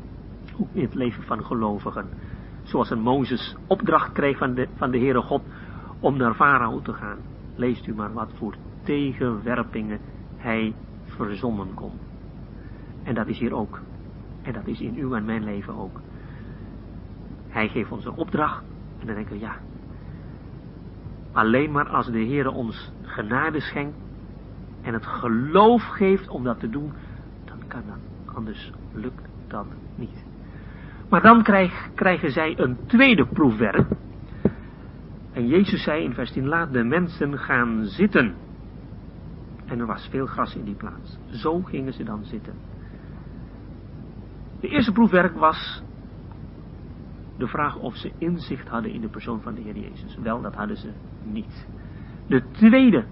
[0.59, 2.09] Ook in het leven van gelovigen.
[2.63, 5.43] Zoals een Mozes opdracht kreeg van de, van de Heere God
[6.01, 7.19] om naar Farao te gaan.
[7.55, 9.99] Leest u maar wat voor tegenwerpingen
[10.37, 11.93] hij verzonnen kon.
[13.03, 13.81] En dat is hier ook.
[14.43, 16.01] En dat is in uw en mijn leven ook.
[17.49, 18.65] Hij geeft ons een opdracht.
[19.01, 19.57] En dan denken we, ja.
[21.35, 23.97] Alleen maar als de Heer ons genade schenkt.
[24.83, 26.93] En het geloof geeft om dat te doen.
[27.45, 28.35] Dan kan dat.
[28.35, 30.25] Anders lukt dat niet.
[31.09, 33.87] Maar dan krijg, krijgen zij een tweede proefwerk.
[35.33, 38.35] En Jezus zei in vers 10, laat de mensen gaan zitten.
[39.67, 41.19] En er was veel gras in die plaats.
[41.31, 42.55] Zo gingen ze dan zitten.
[44.61, 45.83] De eerste proefwerk was
[47.37, 50.17] de vraag of ze inzicht hadden in de persoon van de Heer Jezus.
[50.23, 50.91] Wel, dat hadden ze
[51.23, 51.67] niet.
[52.27, 53.05] De tweede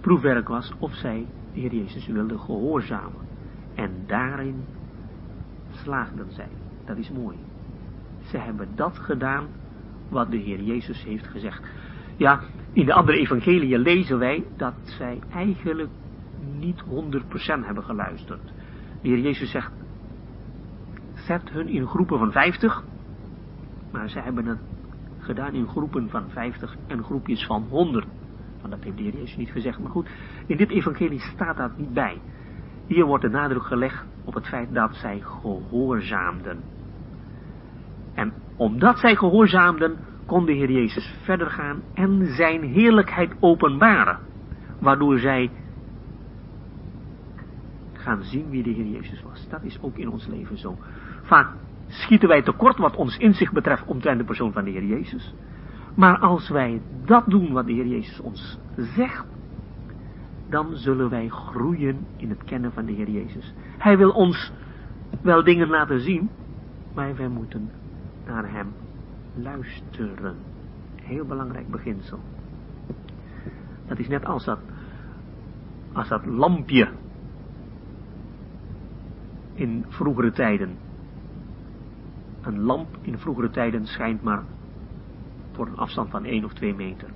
[0.00, 3.26] proefwerk was of zij de Heer Jezus wilden gehoorzamen.
[3.74, 4.64] En daarin
[5.70, 6.48] slaagden zij.
[6.84, 7.36] Dat is mooi.
[8.22, 9.46] Ze hebben dat gedaan
[10.08, 11.62] wat de Heer Jezus heeft gezegd.
[12.16, 12.40] Ja,
[12.72, 15.90] in de andere evangeliën lezen wij dat zij eigenlijk
[16.58, 16.86] niet 100%
[17.64, 18.52] hebben geluisterd.
[19.02, 19.72] De Heer Jezus zegt,
[21.14, 22.84] zet hun in groepen van 50,
[23.90, 24.58] maar zij hebben het
[25.18, 28.06] gedaan in groepen van 50 en groepjes van 100.
[28.60, 30.08] Want dat heeft de Heer Jezus niet gezegd, maar goed,
[30.46, 32.20] in dit evangelie staat dat niet bij.
[32.86, 36.60] Hier wordt de nadruk gelegd op het feit dat zij gehoorzaamden.
[38.14, 39.96] En omdat zij gehoorzaamden,
[40.26, 44.18] kon de Heer Jezus verder gaan en zijn heerlijkheid openbaren.
[44.80, 45.50] Waardoor zij
[47.92, 49.48] gaan zien wie de Heer Jezus was.
[49.48, 50.76] Dat is ook in ons leven zo.
[51.22, 51.48] Vaak
[51.88, 55.34] schieten wij tekort wat ons inzicht betreft omtrent de persoon van de Heer Jezus.
[55.94, 59.26] Maar als wij dat doen wat de Heer Jezus ons zegt,
[60.48, 63.54] dan zullen wij groeien in het kennen van de Heer Jezus.
[63.78, 64.52] Hij wil ons
[65.22, 66.30] wel dingen laten zien,
[66.94, 67.70] maar wij moeten
[68.26, 68.72] naar hem
[69.34, 70.36] luisteren.
[71.02, 72.18] Heel belangrijk beginsel.
[73.86, 74.58] Dat is net als dat,
[75.92, 76.88] als dat lampje
[79.54, 80.87] in vroegere tijden.
[82.48, 84.44] Een lamp in vroegere tijden schijnt maar
[85.52, 87.08] voor een afstand van 1 of 2 meter.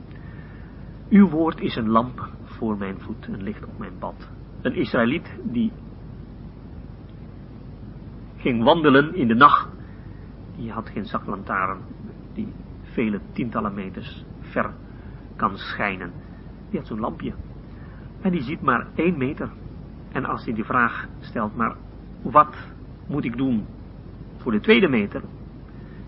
[1.08, 4.30] Uw woord is een lamp voor mijn voet, een licht op mijn pad.
[4.60, 5.72] Een Israëliet die
[8.36, 9.68] ging wandelen in de nacht
[10.56, 11.80] die had geen zaklantaarn
[12.34, 14.74] die vele tientallen meters ver
[15.36, 16.12] kan schijnen.
[16.70, 17.34] Die had zo'n lampje.
[18.20, 19.50] En die ziet maar één meter.
[20.12, 21.76] En als hij die vraag stelt, maar
[22.22, 22.56] wat
[23.06, 23.66] moet ik doen
[24.42, 25.22] voor de tweede meter?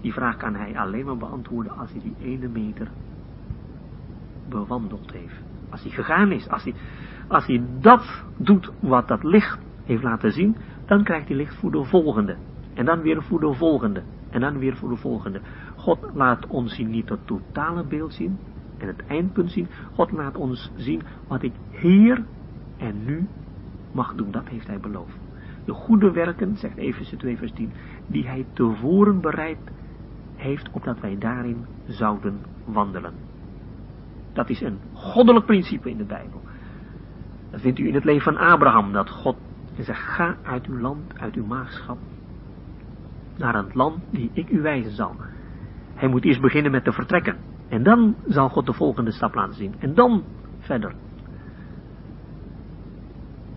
[0.00, 2.88] Die vraag kan hij alleen maar beantwoorden als hij die ene meter
[4.48, 5.42] bewandeld heeft.
[5.70, 6.74] Als hij gegaan is, als hij,
[7.28, 11.70] als hij dat doet wat dat licht heeft laten zien, dan krijgt hij licht voor
[11.70, 12.36] de volgende.
[12.74, 14.02] En dan weer voor de volgende.
[14.30, 15.40] En dan weer voor de volgende.
[15.76, 18.38] God laat ons niet het totale beeld zien
[18.78, 19.68] en het eindpunt zien.
[19.92, 22.24] God laat ons zien wat ik hier
[22.76, 23.26] en nu
[23.92, 24.30] mag doen.
[24.30, 25.18] Dat heeft hij beloofd.
[25.64, 27.72] De goede werken, zegt Efeze 2 vers 10,
[28.06, 29.58] die hij tevoren bereid
[30.36, 33.14] heeft, opdat wij daarin zouden wandelen.
[34.32, 36.40] Dat is een goddelijk principe in de Bijbel.
[37.50, 39.36] Dat vindt u in het leven van Abraham, dat God
[39.78, 41.98] zegt, ga uit uw land, uit uw maagschap,
[43.36, 45.16] naar het land die ik u wijzen zal.
[45.94, 47.36] Hij moet eerst beginnen met te vertrekken.
[47.68, 49.74] En dan zal God de volgende stap laten zien.
[49.78, 50.24] En dan
[50.58, 50.94] verder.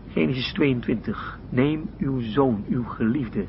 [0.07, 1.39] Genesis 22.
[1.49, 3.45] Neem uw zoon, uw geliefde,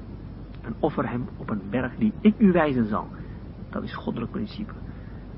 [0.68, 3.09] en offer hem op een berg die ik u wijzen zal.
[3.70, 4.72] Dat is goddelijk principe.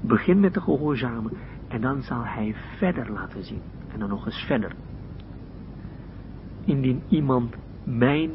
[0.00, 1.32] Begin met te gehoorzamen
[1.68, 3.62] en dan zal hij verder laten zien.
[3.92, 4.72] En dan nog eens verder.
[6.64, 8.30] Indien iemand mijn,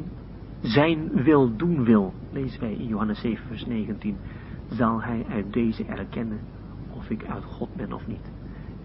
[0.60, 4.16] zijn wil doen wil, lezen wij in Johannes 7 vers 19,
[4.70, 6.40] zal hij uit deze erkennen
[6.90, 8.32] of ik uit God ben of niet.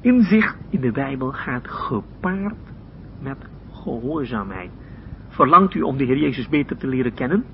[0.02, 2.56] Inzicht in de Bijbel gaat gepaard
[3.19, 3.38] met
[3.71, 4.71] gehoorzaamheid.
[5.28, 7.45] Verlangt u om de Heer Jezus beter te leren kennen?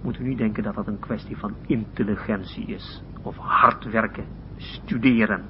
[0.00, 4.24] Moet u niet denken dat dat een kwestie van intelligentie is, of hard werken,
[4.56, 5.44] studeren.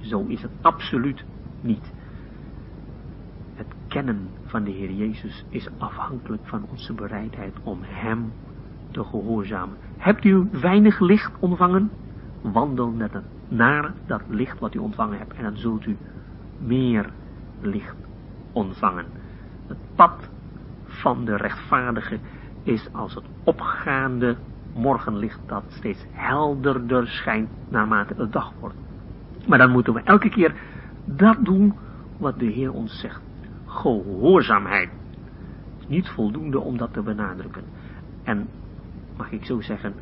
[0.00, 1.24] Zo is het absoluut
[1.60, 1.92] niet.
[3.54, 8.32] Het kennen van de Heer Jezus is afhankelijk van onze bereidheid om Hem
[8.90, 9.76] te gehoorzamen.
[9.96, 11.90] Hebt u weinig licht ontvangen?
[12.40, 15.96] Wandel het naar dat licht wat u ontvangen hebt en dan zult u
[16.58, 17.10] meer
[17.60, 17.96] licht
[18.52, 19.06] ontvangen.
[19.66, 20.30] Het pad
[20.84, 22.18] van de rechtvaardige
[22.62, 24.36] is als het opgaande
[24.74, 28.76] morgenlicht dat steeds helderder schijnt naarmate het dag wordt.
[29.46, 30.54] Maar dan moeten we elke keer
[31.04, 31.74] dat doen
[32.18, 33.20] wat de Heer ons zegt.
[33.66, 34.90] Gehoorzaamheid.
[35.88, 37.64] Niet voldoende om dat te benadrukken.
[38.22, 38.48] En,
[39.16, 39.94] mag ik zo zeggen,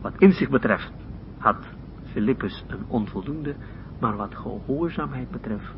[0.00, 0.92] wat inzicht betreft
[1.38, 1.66] had
[2.04, 3.54] Filippus een onvoldoende,
[4.00, 5.74] maar wat gehoorzaamheid betreft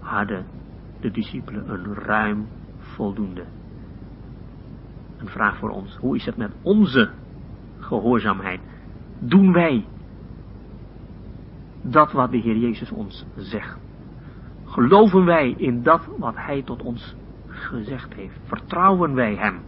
[0.00, 0.46] hadden
[1.00, 3.44] de discipelen een ruim voldoende.
[5.18, 5.96] Een vraag voor ons.
[5.96, 7.10] Hoe is het met onze
[7.78, 8.60] gehoorzaamheid?
[9.18, 9.84] Doen wij
[11.82, 13.78] dat wat de Heer Jezus ons zegt?
[14.64, 18.38] Geloven wij in dat wat Hij tot ons gezegd heeft?
[18.44, 19.60] Vertrouwen wij Hem?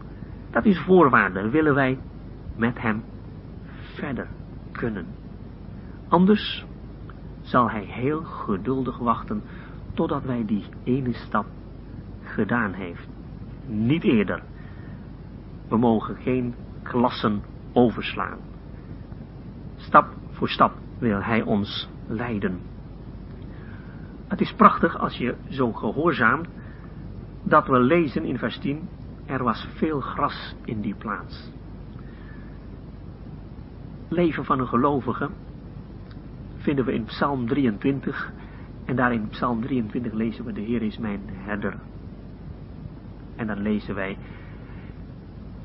[0.51, 1.51] Dat is voorwaarde.
[1.51, 1.99] Willen wij
[2.57, 3.05] met Hem
[3.95, 4.29] verder
[4.73, 5.07] kunnen?
[6.09, 6.67] Anders
[7.41, 9.43] zal Hij heel geduldig wachten
[9.95, 11.47] totdat wij die ene stap
[12.23, 13.09] gedaan heeft.
[13.67, 14.43] Niet eerder.
[15.69, 18.39] We mogen geen klassen overslaan.
[19.77, 22.61] Stap voor stap wil hij ons leiden.
[24.29, 26.49] Het is prachtig als je zo gehoorzaamt
[27.43, 28.89] dat we lezen in vers 10,
[29.27, 31.51] er was veel gras in die plaats.
[34.09, 35.31] Leven van een gelovige
[36.57, 38.33] vinden we in Psalm 23
[38.85, 41.77] en daar in Psalm 23 lezen we de Heer is mijn herder.
[43.37, 44.17] En dan lezen wij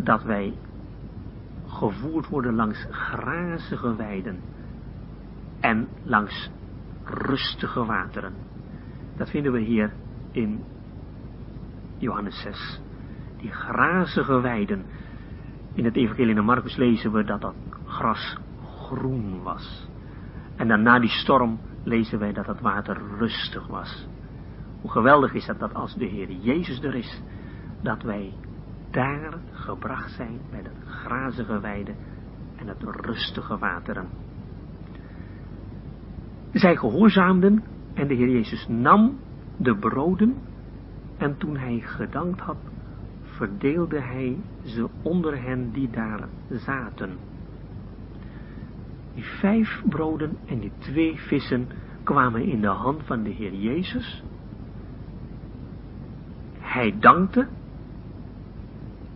[0.04, 0.54] dat wij
[1.68, 4.40] gevoerd worden langs grazige weiden
[5.60, 6.50] en langs
[7.04, 8.34] rustige wateren.
[9.18, 9.94] Dat vinden we hier
[10.32, 10.64] in
[11.98, 12.82] Johannes 6.
[13.38, 14.86] Die grazige weiden.
[15.74, 19.90] In het evangelie naar Marcus lezen we dat dat gras groen was.
[20.56, 24.08] En dan na die storm lezen wij dat het water rustig was.
[24.82, 27.22] Hoe geweldig is het dat als de Heer Jezus er is,
[27.82, 28.34] dat wij
[28.94, 31.94] daar gebracht zijn bij het grazige weide
[32.56, 34.08] en het rustige wateren.
[36.52, 39.20] Zij gehoorzaamden en de Heer Jezus nam
[39.58, 40.38] de broden
[41.18, 42.58] en toen hij gedankt had,
[43.22, 47.18] verdeelde hij ze onder hen die daar zaten.
[49.14, 51.68] Die vijf broden en die twee vissen
[52.04, 54.24] kwamen in de hand van de Heer Jezus.
[56.60, 57.48] Hij dankte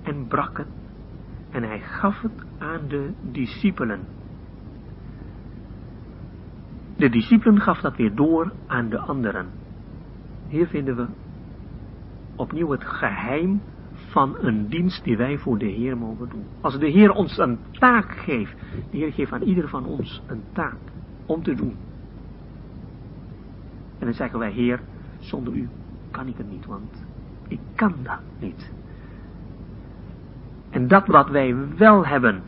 [0.08, 0.68] en brak het
[1.50, 4.00] en hij gaf het aan de discipelen.
[6.96, 9.50] De discipelen gaf dat weer door aan de anderen.
[10.48, 11.08] Hier vinden we
[12.36, 13.62] opnieuw het geheim
[13.94, 16.46] van een dienst die wij voor de Heer mogen doen.
[16.62, 18.56] Als de Heer ons een taak geeft,
[18.92, 20.78] de Heer geeft aan ieder van ons een taak
[21.26, 21.76] om te doen.
[24.00, 24.80] En dan zeggen wij, Heer,
[25.20, 25.70] zonder u
[26.12, 27.06] kan ik het niet, want
[27.48, 28.72] ik kan dat niet.
[30.78, 32.44] En dat wat wij wel hebben,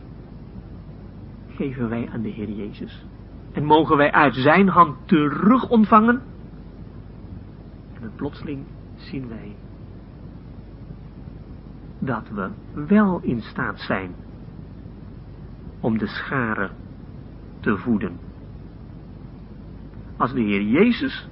[1.48, 3.06] geven wij aan de Heer Jezus.
[3.52, 6.22] En mogen wij uit zijn hand terug ontvangen.
[8.00, 8.64] En plotseling
[8.96, 9.56] zien wij
[11.98, 12.50] dat we
[12.86, 14.14] wel in staat zijn
[15.80, 16.70] om de scharen
[17.60, 18.18] te voeden.
[20.16, 21.28] Als de Heer Jezus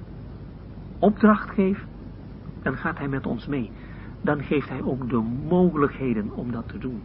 [0.99, 1.85] opdracht geeft,
[2.61, 3.71] dan gaat hij met ons mee.
[4.21, 7.01] Dan geeft hij ook de mogelijkheden om dat te doen.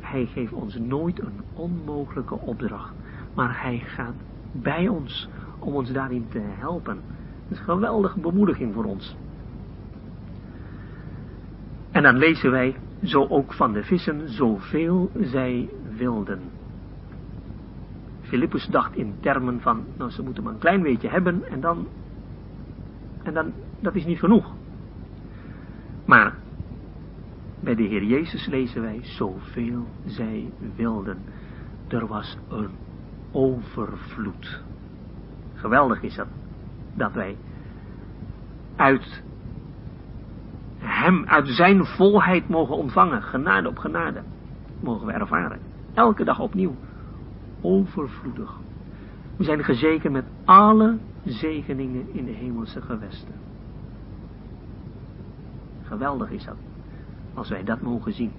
[0.00, 2.94] Hij geeft ons nooit een onmogelijke opdracht,
[3.34, 4.14] maar hij gaat
[4.52, 5.28] bij ons
[5.58, 6.94] om ons daarin te helpen.
[6.94, 9.16] Dat is een geweldige bemoediging voor ons.
[11.90, 16.40] En dan lezen wij zo ook van de vissen, zoveel zij wilden.
[18.20, 21.86] Filippus dacht in termen van, nou ze moeten maar een klein beetje hebben en dan,
[23.22, 24.52] en dan, dat is niet genoeg.
[26.04, 26.34] Maar
[27.60, 31.18] bij de Heer Jezus lezen wij, zoveel zij wilden.
[31.88, 32.70] Er was een
[33.32, 34.62] overvloed.
[35.54, 36.28] Geweldig is dat,
[36.94, 37.36] dat wij
[38.76, 39.22] uit
[40.78, 44.22] hem, uit zijn volheid mogen ontvangen, genade op genade,
[44.80, 45.60] mogen we ervaren.
[45.94, 46.74] Elke dag opnieuw,
[47.60, 48.58] overvloedig.
[49.36, 53.43] We zijn gezekerd met alle zegeningen in de hemelse gewesten.
[55.94, 56.56] Geweldig is dat,
[57.34, 58.32] als wij dat mogen zien.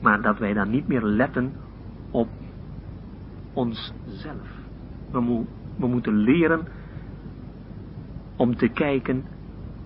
[0.00, 1.52] Maar dat wij dan niet meer letten
[2.10, 2.28] op
[3.52, 4.48] onszelf.
[5.10, 5.44] We,
[5.76, 6.66] we moeten leren
[8.36, 9.24] om te kijken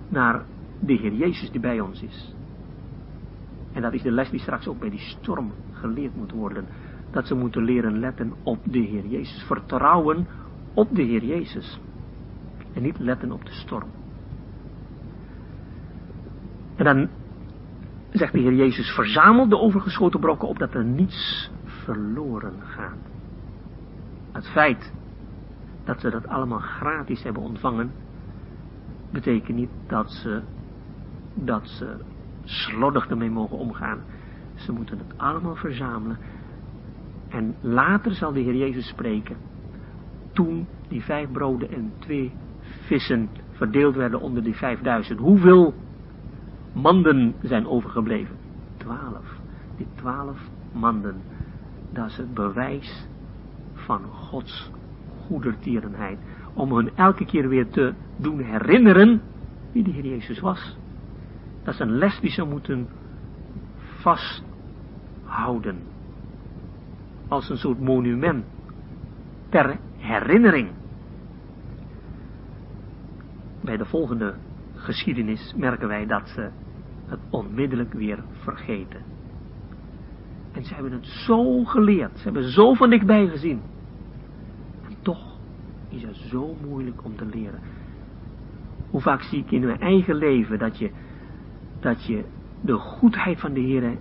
[0.09, 0.45] naar
[0.81, 2.35] de Heer Jezus die bij ons is.
[3.73, 6.65] En dat is de les die straks ook bij die storm geleerd moet worden.
[7.11, 9.43] Dat ze moeten leren letten op de Heer Jezus.
[9.43, 10.27] Vertrouwen
[10.75, 11.81] op de Heer Jezus.
[12.75, 13.98] En niet letten op de storm.
[16.79, 17.09] En dan
[18.11, 22.99] zegt de Heer Jezus, verzamel de overgeschoten brokken op dat er niets verloren gaat.
[24.33, 24.93] Het feit
[25.85, 27.91] dat ze dat allemaal gratis hebben ontvangen,
[29.12, 30.43] betekent niet dat ze,
[31.35, 31.97] dat ze
[32.45, 33.99] slordig ermee mogen omgaan.
[34.55, 36.18] Ze moeten het allemaal verzamelen.
[37.29, 39.37] En later zal de Heer Jezus spreken.
[40.33, 42.33] Toen die vijf broden en twee
[42.87, 45.18] vissen verdeeld werden onder die vijfduizend.
[45.18, 45.74] Hoeveel
[46.73, 48.37] manden zijn overgebleven?
[48.77, 49.41] Twaalf.
[49.77, 50.39] Die twaalf
[50.73, 51.23] manden.
[51.93, 53.07] Dat is het bewijs
[53.75, 54.71] van Gods
[55.27, 56.19] goedertierenheid.
[56.55, 59.23] Om hun elke keer weer te doen herinneren
[59.73, 60.77] wie de Heer Jezus was.
[61.64, 62.89] Dat is een les die ze moeten
[63.81, 65.79] vasthouden.
[67.29, 68.45] Als een soort monument.
[69.49, 70.71] Ter herinnering.
[73.61, 74.35] Bij de volgende
[74.89, 76.49] geschiedenis merken wij dat ze
[77.07, 79.03] het onmiddellijk weer vergeten.
[80.53, 82.18] En ze hebben het zo geleerd.
[82.18, 83.61] Ze hebben zo van dichtbij gezien.
[84.89, 85.36] En toch
[85.89, 87.61] is het zo moeilijk om te leren.
[88.91, 90.91] Hoe vaak zie ik in mijn eigen leven dat je,
[91.80, 92.24] dat je
[92.61, 93.97] de goedheid van de Heer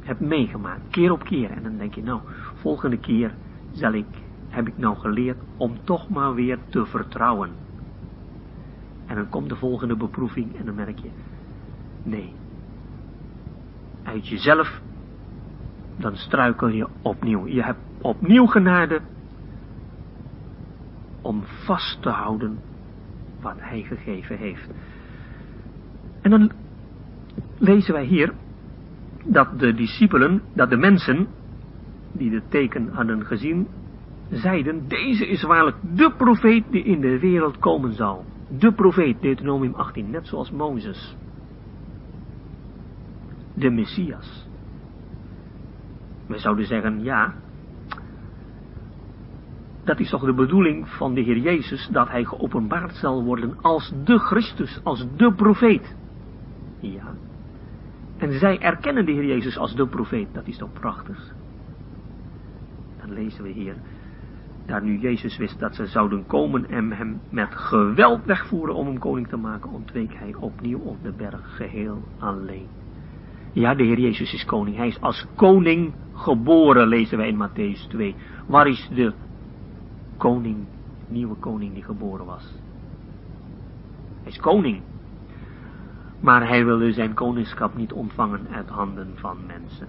[0.00, 1.50] hebt meegemaakt, keer op keer.
[1.50, 2.20] En dan denk je, nou,
[2.54, 3.34] volgende keer
[3.70, 4.06] zal ik,
[4.48, 7.61] heb ik nou geleerd om toch maar weer te vertrouwen.
[9.12, 11.10] En dan komt de volgende beproeving en dan merk je,
[12.02, 12.32] nee,
[14.02, 14.80] uit jezelf,
[15.96, 17.46] dan struikel je opnieuw.
[17.46, 19.00] Je hebt opnieuw genade
[21.22, 22.58] om vast te houden
[23.40, 24.68] wat hij gegeven heeft.
[26.22, 26.52] En dan
[27.58, 28.34] lezen wij hier
[29.24, 31.26] dat de discipelen, dat de mensen
[32.12, 33.68] die het teken hadden gezien,
[34.30, 38.24] zeiden, deze is waarlijk de profeet die in de wereld komen zal.
[38.58, 41.16] De profeet, Deuteronomium 18, net zoals Mozes.
[43.54, 44.48] De Messias.
[46.26, 47.34] We zouden zeggen, ja,
[49.84, 53.92] dat is toch de bedoeling van de Heer Jezus, dat hij geopenbaard zal worden als
[54.04, 55.96] de Christus, als de profeet.
[56.80, 57.14] Ja.
[58.16, 61.34] En zij erkennen de Heer Jezus als de profeet, dat is toch prachtig.
[63.00, 63.76] Dan lezen we hier,
[64.66, 68.98] daar nu Jezus wist dat ze zouden komen en hem met geweld wegvoeren om hem
[68.98, 72.68] koning te maken, ontweek hij opnieuw op de berg geheel alleen.
[73.52, 74.76] Ja, de Heer Jezus is koning.
[74.76, 78.14] Hij is als koning geboren, lezen wij in Matthäus 2.
[78.46, 79.12] Waar is de
[80.16, 80.56] koning,
[81.08, 82.54] nieuwe koning die geboren was.
[84.22, 84.80] Hij is koning.
[86.20, 89.88] Maar hij wilde zijn koningschap niet ontvangen uit handen van mensen.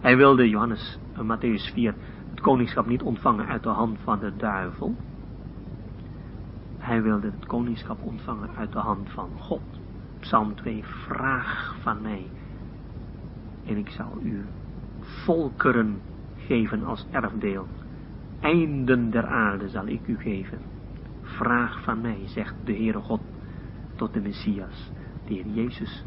[0.00, 2.15] Hij wilde, Johannes, uh, Matthäus 4, het
[2.46, 4.94] koningschap niet ontvangen uit de hand van de duivel.
[6.78, 9.80] Hij wilde het koningschap ontvangen uit de hand van God.
[10.20, 12.26] Psalm 2, vraag van mij.
[13.64, 14.44] En ik zal u
[15.00, 16.00] volkeren
[16.36, 17.66] geven als erfdeel
[18.40, 20.58] einden der aarde zal ik u geven.
[21.22, 23.20] Vraag van mij, zegt de Heere God
[23.94, 24.90] tot de Messias.
[25.26, 26.04] De Heer Jezus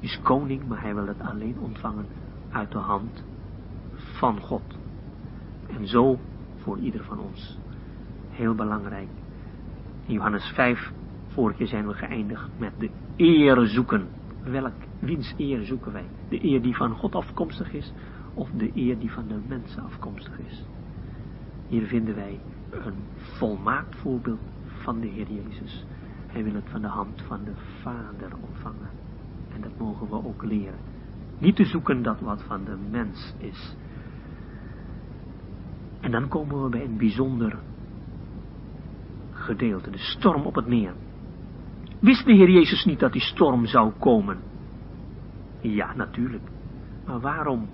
[0.00, 2.06] is koning, maar hij wil het alleen ontvangen
[2.50, 3.24] uit de hand
[3.94, 4.75] van God.
[5.68, 6.18] En zo
[6.56, 7.58] voor ieder van ons.
[8.30, 9.08] Heel belangrijk.
[10.06, 10.92] In Johannes 5,
[11.26, 14.08] vorige zijn we geëindigd met de eer zoeken.
[14.42, 16.06] Welk, wiens eer zoeken wij?
[16.28, 17.92] De eer die van God afkomstig is,
[18.34, 20.64] of de eer die van de mensen afkomstig is?
[21.68, 22.40] Hier vinden wij
[22.70, 25.84] een volmaakt voorbeeld van de Heer Jezus.
[26.26, 28.90] Hij wil het van de hand van de Vader ontvangen.
[29.54, 30.78] En dat mogen we ook leren.
[31.38, 33.76] Niet te zoeken dat wat van de mens is.
[36.00, 37.58] En dan komen we bij een bijzonder
[39.30, 40.92] gedeelte, de storm op het meer.
[41.98, 44.38] Wist de Heer Jezus niet dat die storm zou komen?
[45.60, 46.42] Ja, natuurlijk.
[47.06, 47.68] Maar waarom,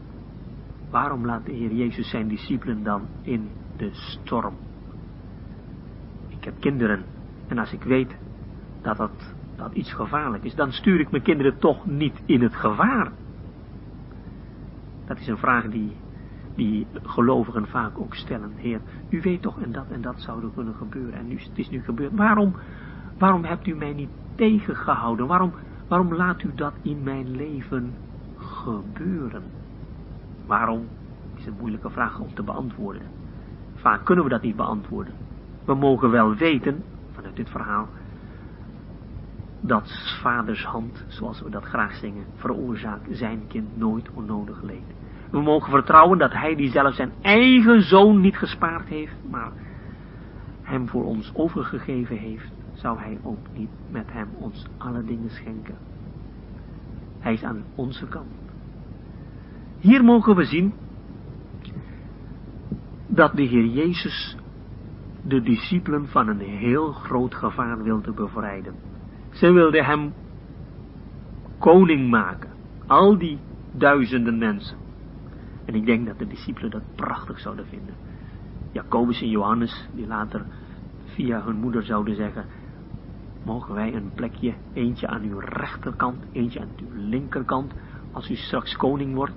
[0.90, 4.54] waarom laat de Heer Jezus zijn discipelen dan in de storm?
[6.28, 7.04] Ik heb kinderen
[7.48, 8.16] en als ik weet
[8.82, 12.54] dat dat, dat iets gevaarlijk is, dan stuur ik mijn kinderen toch niet in het
[12.54, 13.12] gevaar.
[15.06, 15.92] Dat is een vraag die,
[16.54, 18.52] die gelovigen vaak ook stellen.
[18.56, 21.58] Heer, u weet toch en dat en dat zou er kunnen gebeuren en nu, het
[21.58, 22.12] is nu gebeurd.
[22.14, 22.54] Waarom,
[23.18, 25.26] waarom hebt u mij niet tegengehouden?
[25.26, 25.52] Waarom,
[25.88, 27.94] waarom laat u dat in mijn leven
[28.36, 29.42] gebeuren?
[30.46, 30.88] Waarom
[31.36, 33.02] is een moeilijke vraag om te beantwoorden.
[33.74, 35.14] Vaak kunnen we dat niet beantwoorden.
[35.64, 36.82] We mogen wel weten,
[37.12, 37.88] vanuit dit verhaal,
[39.60, 44.94] dat vaders hand, zoals we dat graag zingen, veroorzaakt zijn kind nooit onnodig leed.
[45.32, 49.52] We mogen vertrouwen dat hij die zelf zijn eigen zoon niet gespaard heeft, maar
[50.62, 55.74] hem voor ons overgegeven heeft, zou hij ook niet met hem ons alle dingen schenken.
[57.18, 58.26] Hij is aan onze kant.
[59.78, 60.72] Hier mogen we zien
[63.06, 64.36] dat de Heer Jezus
[65.22, 68.74] de discipelen van een heel groot gevaar wilde bevrijden.
[69.30, 70.12] Ze wilden hem
[71.58, 72.50] koning maken.
[72.86, 73.38] Al die
[73.72, 74.81] duizenden mensen.
[75.72, 77.94] En ik denk dat de discipelen dat prachtig zouden vinden.
[78.72, 80.46] Jacobus en Johannes, die later
[81.04, 82.46] via hun moeder zouden zeggen,
[83.44, 87.74] mogen wij een plekje, eentje aan uw rechterkant, eentje aan uw linkerkant,
[88.12, 89.34] als u straks koning wordt.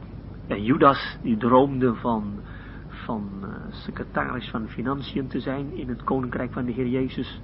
[0.47, 2.39] En Judas, die droomde van,
[2.88, 7.41] van uh, secretaris van Financiën te zijn in het koninkrijk van de Heer Jezus.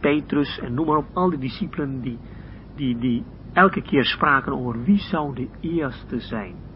[0.00, 2.18] Petrus en noem maar op, al die discipelen die,
[2.74, 6.72] die, die elke keer spraken over wie zou de eerste zijn.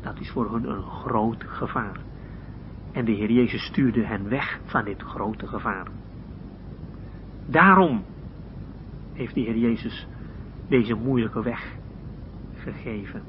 [0.00, 2.00] Dat is voor hun een groot gevaar.
[2.92, 5.86] En de Heer Jezus stuurde hen weg van dit grote gevaar.
[7.46, 8.04] Daarom
[9.12, 10.06] heeft de Heer Jezus
[10.68, 11.76] deze moeilijke weg
[12.54, 13.22] gegeven.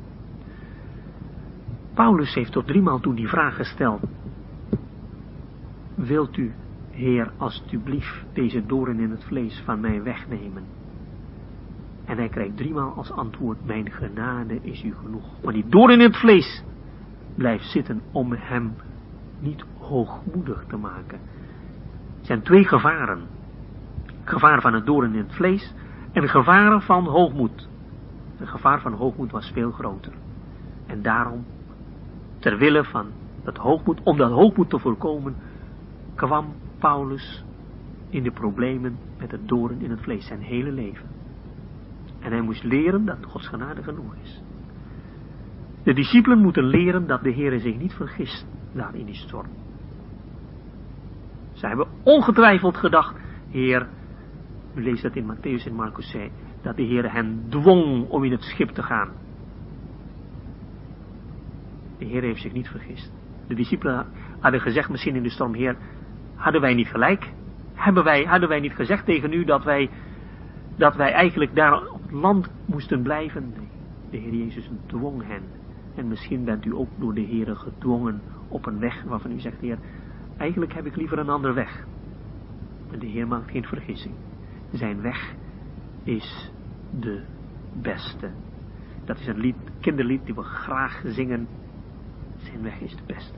[1.93, 4.01] Paulus heeft tot driemaal toe die vraag gesteld.
[5.95, 6.53] Wilt u,
[6.89, 10.63] Heer, alstublieft deze doren in het vlees van mij wegnemen?
[12.11, 15.41] En hij krijgt driemaal als antwoord, mijn genade is u genoeg.
[15.43, 16.63] Maar die doorn in het vlees
[17.35, 18.75] blijft zitten om hem
[19.39, 21.19] niet hoogmoedig te maken.
[22.19, 23.27] Er zijn twee gevaren.
[24.23, 25.73] Gevaar van het doorn in het vlees
[26.11, 27.69] en gevaren van hoogmoed.
[28.37, 30.13] Het gevaar van hoogmoed was veel groter.
[30.85, 31.45] En daarom,
[32.39, 33.05] ter wille van
[33.43, 35.35] dat hoogmoed, om dat hoogmoed te voorkomen,
[36.15, 37.43] kwam Paulus
[38.09, 41.10] in de problemen met het doorn in het vlees zijn hele leven.
[42.21, 44.41] En hij moest leren dat Gods genade genoeg is.
[45.83, 49.49] De discipelen moeten leren dat de Heer zich niet vergist daar in die storm.
[51.51, 53.15] Zij hebben ongetwijfeld gedacht,
[53.49, 53.87] Heer,
[54.75, 58.31] u leest dat in Matthäus en Marcus zei, dat de Heer hen dwong om in
[58.31, 59.09] het schip te gaan.
[61.97, 63.11] De Heer heeft zich niet vergist.
[63.47, 64.05] De discipelen
[64.39, 65.77] hadden gezegd misschien in de storm, Heer,
[66.35, 67.31] hadden wij niet gelijk?
[67.73, 69.89] Hebben wij, hadden wij niet gezegd tegen u dat wij,
[70.77, 71.81] dat wij eigenlijk daar
[72.11, 73.53] land moesten blijven?
[74.09, 75.43] De Heer Jezus dwong hen.
[75.95, 79.59] En misschien bent u ook door de Heer gedwongen op een weg waarvan u zegt,
[79.59, 79.77] Heer,
[80.37, 81.85] eigenlijk heb ik liever een andere weg.
[82.91, 84.15] En de Heer maakt geen vergissing.
[84.71, 85.33] Zijn weg
[86.03, 86.51] is
[86.99, 87.23] de
[87.81, 88.31] beste.
[89.05, 91.47] Dat is een lied, kinderlied die we graag zingen.
[92.37, 93.37] Zijn weg is de beste.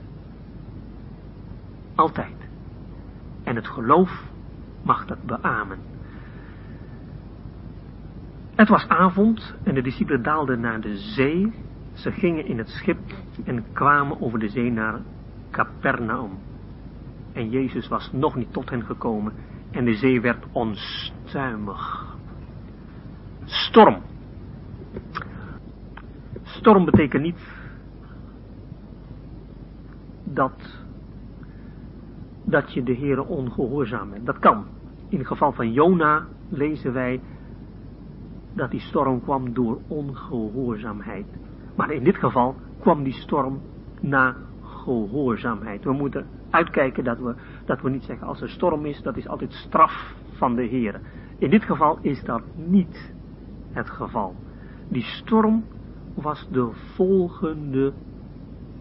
[1.94, 2.48] Altijd.
[3.42, 4.32] En het geloof
[4.82, 5.78] mag dat beamen.
[8.54, 11.52] Het was avond en de discipelen daalden naar de zee.
[11.92, 12.98] Ze gingen in het schip
[13.44, 15.00] en kwamen over de zee naar
[15.50, 16.30] Capernaum.
[17.32, 19.32] En Jezus was nog niet tot hen gekomen
[19.70, 22.06] en de zee werd onstuimig.
[23.44, 24.02] Storm.
[26.42, 27.52] Storm betekent niet
[30.24, 30.84] dat,
[32.44, 34.26] dat je de Heere ongehoorzaam bent.
[34.26, 34.66] Dat kan.
[35.08, 37.20] In het geval van Jona lezen wij
[38.54, 41.26] dat die storm kwam door ongehoorzaamheid.
[41.76, 43.60] Maar in dit geval kwam die storm
[44.00, 45.84] na gehoorzaamheid.
[45.84, 47.34] We moeten uitkijken dat we,
[47.64, 51.00] dat we niet zeggen als er storm is, dat is altijd straf van de Heer.
[51.38, 53.12] In dit geval is dat niet
[53.70, 54.34] het geval.
[54.88, 55.64] Die storm
[56.14, 57.92] was de volgende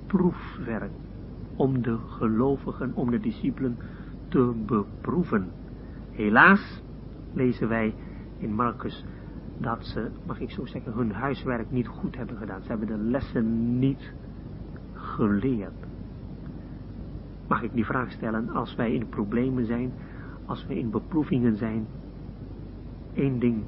[0.07, 0.91] proefwerk
[1.55, 3.77] om de gelovigen, om de discipelen
[4.27, 5.51] te beproeven.
[6.11, 6.81] Helaas
[7.33, 7.95] lezen wij
[8.37, 9.05] in Marcus
[9.63, 12.61] dat ze, mag ik zo zeggen, hun huiswerk niet goed hebben gedaan.
[12.61, 14.13] Ze hebben de lessen niet
[14.93, 15.85] geleerd.
[17.47, 19.93] Mag ik die vraag stellen, als wij in problemen zijn,
[20.45, 21.87] als we in beproevingen zijn,
[23.13, 23.63] één ding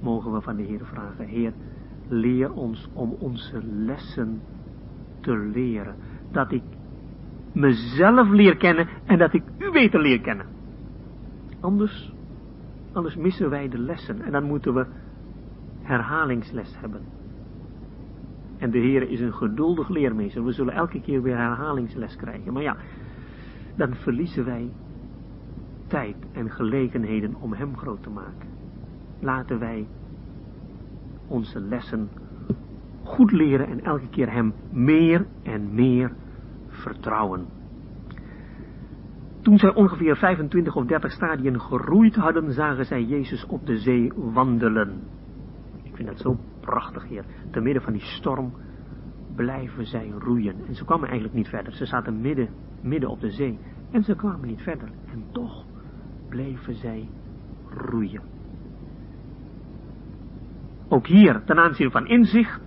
[0.00, 1.26] mogen we van de Heer vragen.
[1.26, 1.52] Heer,
[2.08, 4.40] leer ons om onze lessen
[5.20, 5.94] te leren.
[6.30, 6.62] Dat ik
[7.52, 10.46] mezelf leer kennen en dat ik u beter leer kennen.
[11.60, 12.14] Anders,
[12.92, 14.86] anders missen wij de lessen en dan moeten we
[15.84, 17.02] herhalingsles hebben.
[18.58, 20.44] En de Heer is een geduldig leermeester.
[20.44, 22.52] We zullen elke keer weer herhalingsles krijgen.
[22.52, 22.76] Maar ja,
[23.76, 24.70] dan verliezen wij
[25.86, 28.48] tijd en gelegenheden om Hem groot te maken.
[29.20, 29.86] Laten wij
[31.26, 32.08] onze lessen
[33.02, 36.12] goed leren en elke keer Hem meer en meer
[36.68, 37.46] vertrouwen.
[39.40, 44.12] Toen zij ongeveer 25 of 30 stadien geroeid hadden, zagen zij Jezus op de zee
[44.14, 45.02] wandelen.
[45.94, 47.24] Ik vind dat zo prachtig, Heer.
[47.50, 48.52] Te midden van die storm
[49.34, 50.66] blijven zij roeien.
[50.66, 51.72] En ze kwamen eigenlijk niet verder.
[51.72, 52.48] Ze zaten midden,
[52.82, 53.58] midden op de zee.
[53.90, 54.88] En ze kwamen niet verder.
[55.12, 55.64] En toch
[56.28, 57.08] bleven zij
[57.68, 58.22] roeien.
[60.88, 62.60] Ook hier, ten aanzien van inzicht,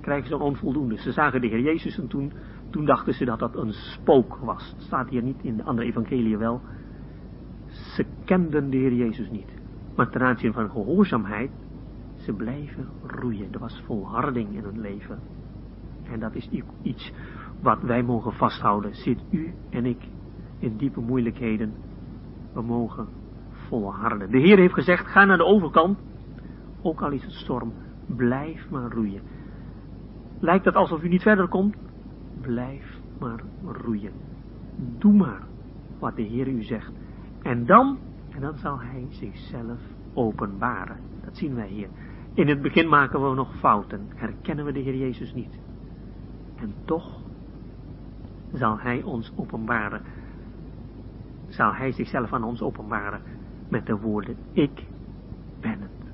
[0.00, 0.96] krijgen ze een onvoldoende.
[0.96, 2.32] Ze zagen de Heer Jezus en toen,
[2.70, 4.74] toen dachten ze dat dat een spook was.
[4.78, 6.60] Staat hier niet in de andere evangelie wel.
[7.66, 9.60] Ze kenden de Heer Jezus niet.
[9.96, 11.50] Maar ten aanzien van gehoorzaamheid,
[12.22, 13.52] ze blijven roeien.
[13.52, 15.18] Er was volharding in hun leven.
[16.02, 16.48] En dat is
[16.82, 17.12] iets
[17.60, 18.94] wat wij mogen vasthouden.
[18.94, 20.08] Zit u en ik
[20.58, 21.72] in diepe moeilijkheden.
[22.52, 23.08] We mogen
[23.68, 24.30] volharden.
[24.30, 25.98] De Heer heeft gezegd, ga naar de overkant.
[26.82, 27.72] Ook al is het storm,
[28.06, 29.22] blijf maar roeien.
[30.40, 31.76] Lijkt het alsof u niet verder komt?
[32.40, 34.12] Blijf maar roeien.
[34.98, 35.42] Doe maar
[35.98, 36.92] wat de Heer u zegt.
[37.42, 37.98] En dan,
[38.30, 39.80] en dan zal Hij zichzelf
[40.14, 40.96] openbaren.
[41.24, 41.88] Dat zien wij hier.
[42.34, 44.06] In het begin maken we nog fouten.
[44.14, 45.58] Herkennen we de Heer Jezus niet.
[46.56, 47.20] En toch
[48.52, 50.02] zal Hij ons openbaren.
[51.48, 53.22] Zal Hij zichzelf aan ons openbaren
[53.72, 54.86] met de woorden, ik
[55.60, 56.12] ben het.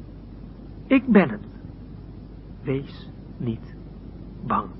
[0.86, 1.46] Ik ben het.
[2.62, 3.76] Wees niet
[4.46, 4.70] bang.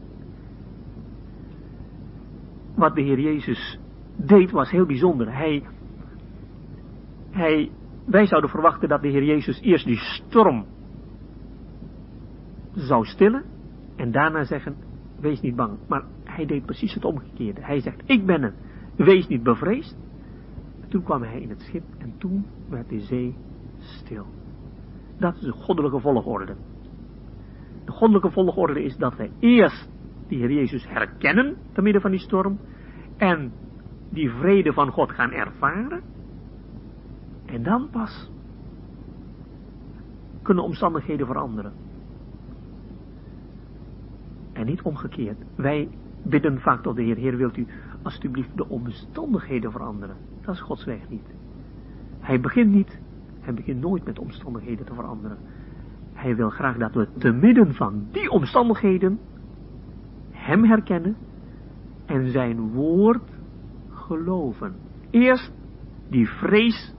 [2.75, 3.79] Wat de Heer Jezus
[4.17, 5.35] deed was heel bijzonder.
[5.35, 5.63] Hij,
[7.31, 7.71] hij,
[8.05, 10.67] wij zouden verwachten dat de Heer Jezus eerst die storm
[12.79, 13.45] zou stillen
[13.97, 14.77] en daarna zeggen,
[15.21, 15.79] wees niet bang.
[15.89, 17.65] Maar hij deed precies het omgekeerde.
[17.65, 18.55] Hij zegt, ik ben het,
[18.97, 19.97] wees niet bevreesd.
[20.81, 23.37] En toen kwam hij in het schip en toen werd de zee
[23.79, 24.27] stil.
[25.19, 26.57] Dat is de goddelijke volgorde.
[27.85, 29.91] De goddelijke volgorde is dat wij eerst
[30.29, 32.59] de Heer Jezus herkennen te midden van die storm
[33.17, 33.53] en
[34.11, 36.03] die vrede van God gaan ervaren.
[37.47, 38.31] En dan pas
[40.43, 41.73] kunnen omstandigheden veranderen.
[44.59, 45.45] En niet omgekeerd.
[45.57, 45.89] Wij
[46.23, 47.67] bidden vaak tot de Heer, Heer wilt u
[48.03, 50.17] alsjeblieft de omstandigheden veranderen.
[50.41, 51.35] Dat is Gods weg niet.
[52.19, 53.01] Hij begint niet,
[53.41, 55.39] hij begint nooit met omstandigheden te veranderen.
[56.13, 59.19] Hij wil graag dat we te midden van die omstandigheden
[60.31, 61.17] hem herkennen
[62.07, 63.31] en zijn woord
[63.89, 64.75] geloven.
[65.11, 65.53] Eerst
[66.09, 66.95] die vrees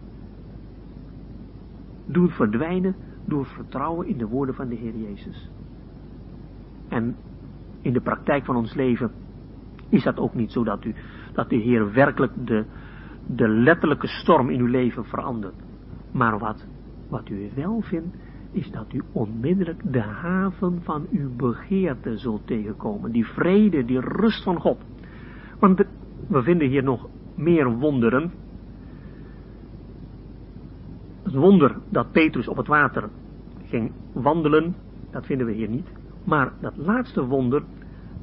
[2.05, 2.95] doen verdwijnen
[3.26, 5.51] door vertrouwen in de woorden van de Heer Jezus.
[6.88, 7.16] En
[7.82, 9.11] in de praktijk van ons leven
[9.89, 10.93] is dat ook niet zo dat, u,
[11.34, 12.65] dat de Heer werkelijk de,
[13.27, 15.55] de letterlijke storm in uw leven verandert.
[16.11, 16.67] Maar wat,
[17.09, 18.15] wat u wel vindt,
[18.51, 23.11] is dat u onmiddellijk de haven van uw begeerte zult tegenkomen.
[23.11, 24.77] Die vrede, die rust van God.
[25.59, 25.86] Want
[26.27, 28.32] we vinden hier nog meer wonderen.
[31.23, 33.09] Het wonder dat Petrus op het water
[33.65, 34.75] ging wandelen,
[35.11, 35.88] dat vinden we hier niet.
[36.30, 37.63] Maar dat laatste wonder,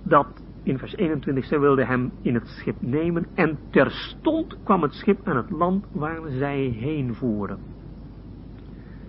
[0.03, 4.93] dat in vers 21, zij wilde hem in het schip nemen en terstond kwam het
[4.93, 7.59] schip aan het land waar zij heen voeren.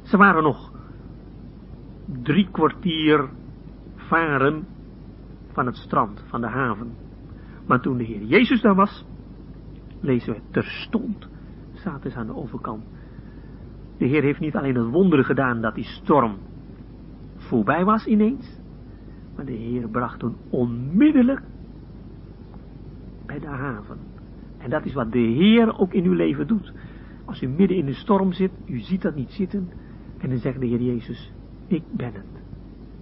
[0.02, 0.72] Ze waren nog
[2.24, 3.30] drie kwartier
[3.96, 4.68] varen
[5.52, 6.94] van het strand, van de haven.
[7.68, 9.06] Maar toen de Heer Jezus daar was,
[10.00, 11.30] lezen we terstond,
[11.74, 12.84] zaten ze aan de overkant.
[13.98, 16.38] De Heer heeft niet alleen het wonder gedaan dat die storm
[17.36, 18.57] voorbij was ineens,
[19.38, 21.42] maar de Heer bracht toen onmiddellijk
[23.26, 23.98] bij de haven.
[24.58, 26.74] En dat is wat de Heer ook in uw leven doet.
[27.26, 29.70] Als u midden in de storm zit, u ziet dat niet zitten,
[30.18, 31.32] en dan zegt de Heer Jezus,
[31.68, 32.42] ik ben het.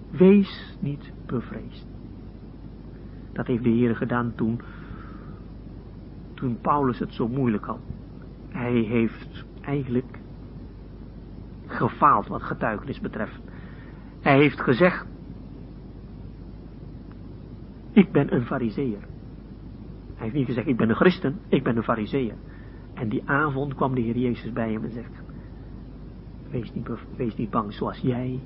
[0.10, 1.88] Wees niet bevreesd.
[3.32, 4.62] Dat heeft de Heer gedaan toen,
[6.34, 7.80] toen Paulus het zo moeilijk had.
[8.50, 10.20] Hij heeft eigenlijk
[11.66, 13.42] gefaald wat getuigenis betreft.
[14.22, 15.06] Hij heeft gezegd,
[17.96, 19.00] ik ben een fariseer.
[20.14, 22.36] Hij heeft niet gezegd, ik ben een christen, ik ben een fariseer.
[22.94, 25.24] En die avond kwam de Heer Jezus bij hem en zegt,
[26.50, 28.40] wees niet, wees niet bang zoals jij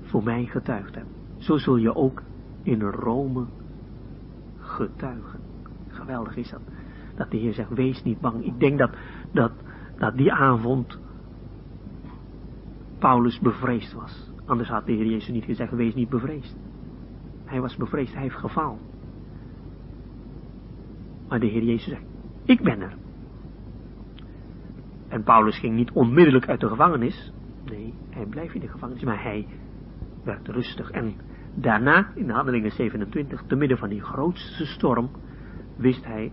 [0.00, 1.08] voor mij getuigd hebt.
[1.36, 2.22] Zo zul je ook
[2.62, 3.46] in Rome
[4.58, 5.40] getuigen.
[5.88, 6.60] Geweldig is dat.
[7.16, 8.44] Dat de Heer zegt, wees niet bang.
[8.44, 8.90] Ik denk dat,
[9.32, 9.52] dat,
[9.98, 10.98] dat die avond
[12.98, 14.30] Paulus bevreesd was.
[14.44, 16.56] Anders had de Heer Jezus niet gezegd, wees niet bevreesd.
[17.50, 18.80] Hij was bevreesd, hij heeft gefaald.
[21.28, 22.04] Maar de Heer Jezus zegt,
[22.44, 22.96] ik ben er.
[25.08, 27.32] En Paulus ging niet onmiddellijk uit de gevangenis.
[27.64, 29.46] Nee, hij blijft in de gevangenis, maar hij
[30.24, 30.90] werd rustig.
[30.90, 31.14] En
[31.54, 35.10] daarna, in de handelingen 27, te midden van die grootste storm,
[35.76, 36.32] wist hij,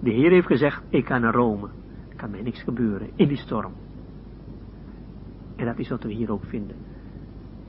[0.00, 1.68] de Heer heeft gezegd, ik ga naar Rome.
[2.08, 3.72] Er kan mij niks gebeuren in die storm.
[5.56, 6.76] En dat is wat we hier ook vinden.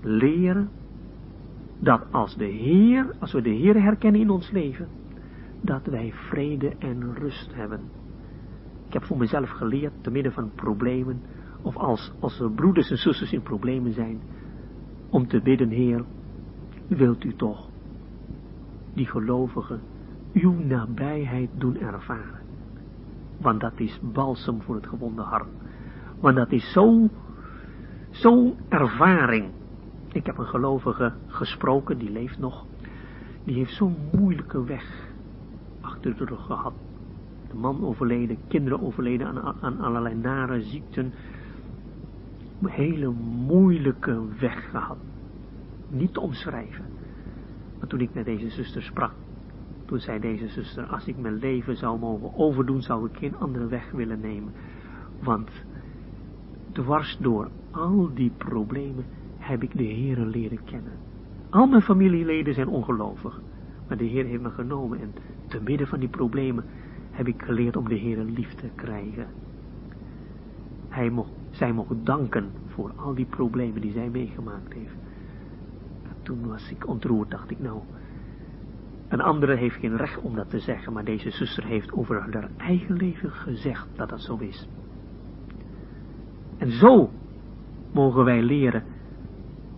[0.02, 0.70] Leren
[1.80, 4.88] dat als de Heer, als we de Heer herkennen in ons leven,
[5.62, 7.80] dat wij vrede en rust hebben.
[8.88, 11.22] Ik heb voor mezelf geleerd, te midden van problemen,
[11.62, 14.20] of als, als er broeders en zusters in problemen zijn,
[15.10, 16.06] om te bidden, Heer,
[16.88, 17.70] wilt u toch
[18.94, 19.82] die gelovigen
[20.34, 22.46] uw nabijheid doen ervaren.
[23.42, 25.50] Want dat is balsem voor het gewonde hart.
[26.20, 27.10] Want dat is zo,
[28.10, 29.52] zo'n ervaring.
[30.18, 32.66] Ik heb een gelovige gesproken, die leeft nog.
[33.44, 35.14] Die heeft zo'n moeilijke weg
[35.82, 36.74] achter de rug gehad.
[37.50, 41.14] De man overleden, kinderen overleden aan, aan allerlei nare ziekten.
[42.62, 43.10] Een hele
[43.48, 44.98] moeilijke weg gehad.
[45.90, 46.86] Niet te omschrijven.
[47.80, 49.12] Maar toen ik met deze zuster sprak,
[49.86, 53.68] toen zei deze zuster, als ik mijn leven zou mogen overdoen, zou ik geen andere
[53.68, 54.54] weg willen nemen.
[55.20, 55.50] Want
[56.72, 59.06] dwars door al die problemen
[59.48, 60.94] heb ik de Heer leren kennen.
[61.50, 63.42] Al mijn familieleden zijn ongelovig.
[63.88, 65.14] Maar de Heer heeft me genomen en
[65.48, 66.66] te midden van die problemen
[67.12, 69.28] heb ik geleerd om de Heer lief te krijgen.
[70.90, 74.96] Hij mocht, zij mocht danken voor al die problemen die zij meegemaakt heeft.
[76.22, 77.82] toen was ik ontroerd, dacht ik nou,
[79.08, 82.50] een andere heeft geen recht om dat te zeggen, maar deze zuster heeft over haar
[82.58, 84.68] eigen leven gezegd dat dat zo is.
[86.58, 87.10] En zo
[87.92, 88.84] mogen wij leren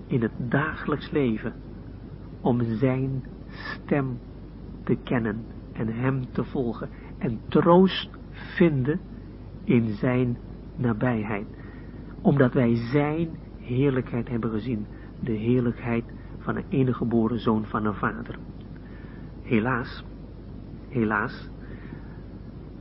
[0.10, 1.54] in het dagelijks leven
[2.42, 4.20] om zijn stem
[4.84, 9.00] te kennen en hem te volgen en troost vinden
[9.64, 10.38] in zijn
[10.76, 11.48] nabijheid.
[12.22, 14.86] Omdat wij zijn heerlijkheid hebben gezien,
[15.20, 16.04] de heerlijkheid
[16.38, 18.40] van een enige geboren zoon van een vader.
[19.42, 20.06] Helaas,
[20.88, 21.50] helaas,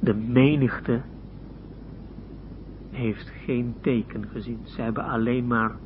[0.01, 1.03] de menigte
[2.91, 4.59] heeft geen teken gezien.
[4.63, 5.77] Ze hebben alleen maar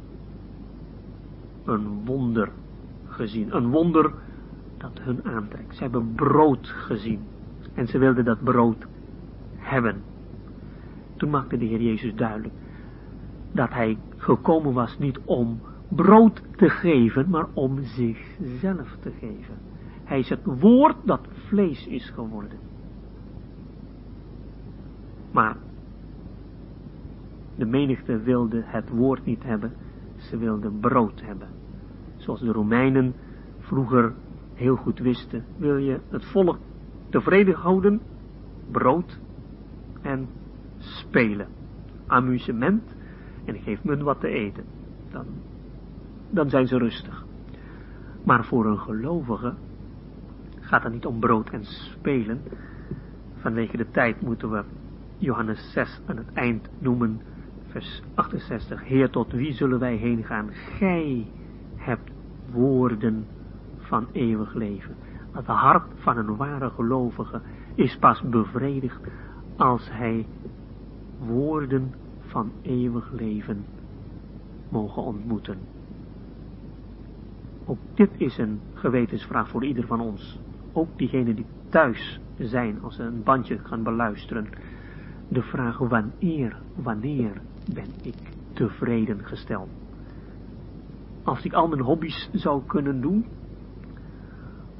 [1.64, 2.50] een wonder
[3.08, 3.56] gezien.
[3.56, 4.12] Een wonder
[4.78, 5.76] dat hun aantrekt.
[5.76, 7.20] Ze hebben brood gezien.
[7.74, 8.86] En ze wilden dat brood
[9.56, 10.02] hebben.
[11.16, 12.54] Toen maakte de Heer Jezus duidelijk
[13.52, 19.54] dat hij gekomen was niet om brood te geven, maar om zichzelf te geven.
[20.04, 22.58] Hij is het woord dat vlees is geworden.
[25.30, 25.56] Maar
[27.56, 29.72] de menigte wilde het woord niet hebben,
[30.22, 31.48] ze wilden brood hebben.
[32.16, 33.14] Zoals de Romeinen
[33.58, 34.14] vroeger
[34.54, 35.44] heel goed wisten.
[35.56, 36.58] Wil je het volk
[37.08, 38.00] tevreden houden?
[38.70, 39.20] Brood
[40.02, 40.28] en
[40.78, 41.48] spelen.
[42.06, 42.96] Amusement
[43.44, 44.64] en geef men wat te eten.
[45.10, 45.26] Dan,
[46.30, 47.24] dan zijn ze rustig.
[48.24, 49.54] Maar voor een gelovige
[50.60, 52.40] gaat het niet om brood en spelen.
[53.34, 54.64] Vanwege de tijd moeten we
[55.16, 57.20] Johannes 6 aan het eind noemen,
[57.72, 58.84] vers 68.
[58.84, 60.50] Heer, tot wie zullen wij heen gaan?
[60.52, 61.26] Gij
[61.76, 62.10] hebt
[62.50, 63.26] woorden
[63.78, 64.94] van eeuwig leven.
[65.30, 67.40] Het hart van een ware gelovige
[67.74, 69.00] is pas bevredigd
[69.56, 70.26] als hij
[71.18, 73.64] woorden van eeuwig leven
[74.68, 75.58] mogen ontmoeten.
[77.64, 80.40] Ook dit is een gewetensvraag voor ieder van ons
[80.72, 84.48] ook diegenen die thuis zijn, als ze een bandje gaan beluisteren,
[85.28, 88.16] de vraag wanneer, wanneer ben ik
[88.52, 89.68] tevreden gesteld?
[91.22, 93.26] Als ik al mijn hobby's zou kunnen doen,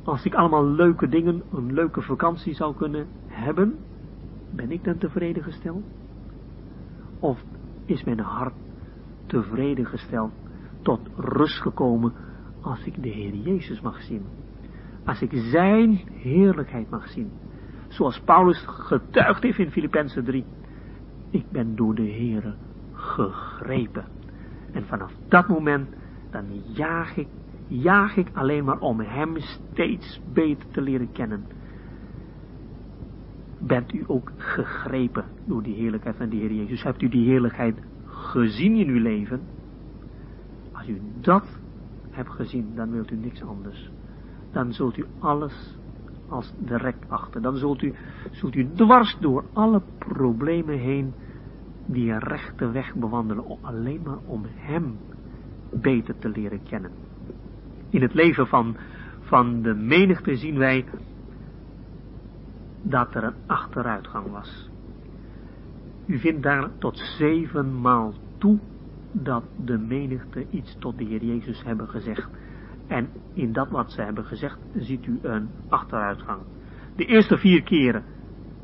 [0.04, 3.78] als ik allemaal leuke dingen, een leuke vakantie zou kunnen hebben,
[4.54, 5.84] ben ik dan tevreden gesteld?
[7.18, 7.44] Of
[7.84, 8.54] is mijn hart
[9.26, 10.32] tevreden gesteld,
[10.82, 12.12] tot rust gekomen,
[12.60, 14.24] als ik de Heer Jezus mag zien?
[15.04, 17.30] als ik zijn heerlijkheid mag zien.
[17.88, 20.44] Zoals Paulus getuigd heeft in Filippenzen 3.
[21.30, 22.54] ik ben door de Heere
[23.14, 24.04] gegrepen.
[24.72, 25.88] En vanaf dat moment,
[26.30, 26.44] dan
[26.74, 27.28] jaag ik,
[27.66, 31.44] jaag ik alleen maar om hem steeds beter te leren kennen.
[33.58, 36.82] Bent u ook gegrepen door die heerlijkheid van de Heer Jezus?
[36.82, 39.40] Hebt u die heerlijkheid gezien in uw leven?
[40.72, 41.58] Als u dat
[42.10, 43.90] hebt gezien, dan wilt u niks anders.
[44.52, 45.78] Dan zult u alles
[46.28, 47.42] als de rek achter.
[47.42, 47.94] Dan zult u,
[48.30, 51.14] zult u dwars door alle problemen heen
[51.92, 54.98] die rechte weg bewandelen, alleen maar om hem
[55.70, 56.90] beter te leren kennen.
[57.90, 58.76] In het leven van,
[59.20, 60.84] van de menigte zien wij
[62.82, 64.70] dat er een achteruitgang was.
[66.06, 68.58] U vindt daar tot zevenmaal toe
[69.12, 72.28] dat de menigte iets tot de Heer Jezus hebben gezegd.
[72.86, 76.40] En in dat wat ze hebben gezegd ziet u een achteruitgang.
[76.96, 78.04] De eerste vier keren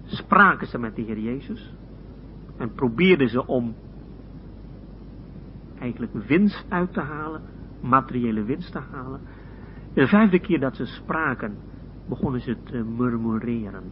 [0.05, 1.75] spraken ze met de Heer Jezus.
[2.59, 3.75] En probeerden ze om
[5.79, 7.43] eigenlijk winst uit te halen,
[7.81, 9.21] materiële winst te halen.
[9.95, 11.57] De vijfde keer dat ze spraken,
[12.09, 13.83] begonnen ze te murmureren.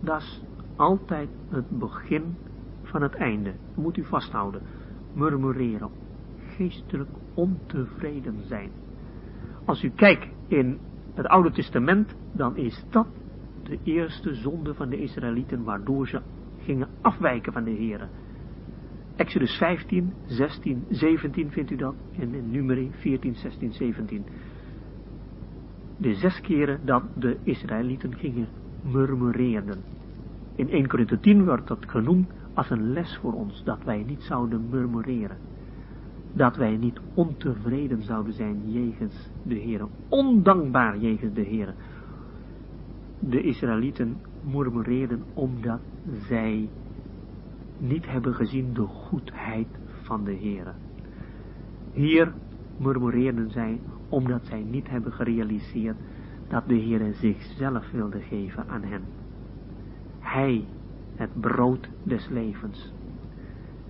[0.00, 0.44] Dat is
[0.76, 2.36] altijd het begin
[2.82, 3.52] van het einde.
[3.74, 4.62] Dat moet u vasthouden.
[5.14, 5.90] Murmureren.
[6.56, 8.70] Geestelijk ontevreden zijn.
[9.64, 10.78] Als u kijkt in
[11.14, 13.06] het Oude Testament, dan is dat
[13.62, 16.20] de eerste zonde van de Israëlieten, waardoor ze
[16.70, 18.08] gingen afwijken van de Heer.
[19.16, 24.24] Exodus 15, 16, 17 vindt u dat, en in Numeri 14, 16, 17.
[25.96, 28.48] De zes keren dat de Israëlieten gingen
[28.82, 29.82] murmureren.
[30.54, 34.22] In 1 Korinthe 10 wordt dat genoemd als een les voor ons, dat wij niet
[34.22, 35.36] zouden murmureren
[36.32, 41.74] dat wij niet ontevreden zouden zijn jegens de Heer, ondankbaar jegens de Heer.
[43.18, 45.80] De Israëlieten murmureerden omdat
[46.28, 46.68] zij
[47.78, 49.68] niet hebben gezien de goedheid
[50.02, 50.74] van de Heer.
[51.92, 52.32] Hier
[52.76, 55.96] murmureerden zij omdat zij niet hebben gerealiseerd
[56.48, 59.02] dat de Heer zichzelf wilde geven aan hen.
[60.18, 60.64] Hij,
[61.14, 62.92] het brood des levens,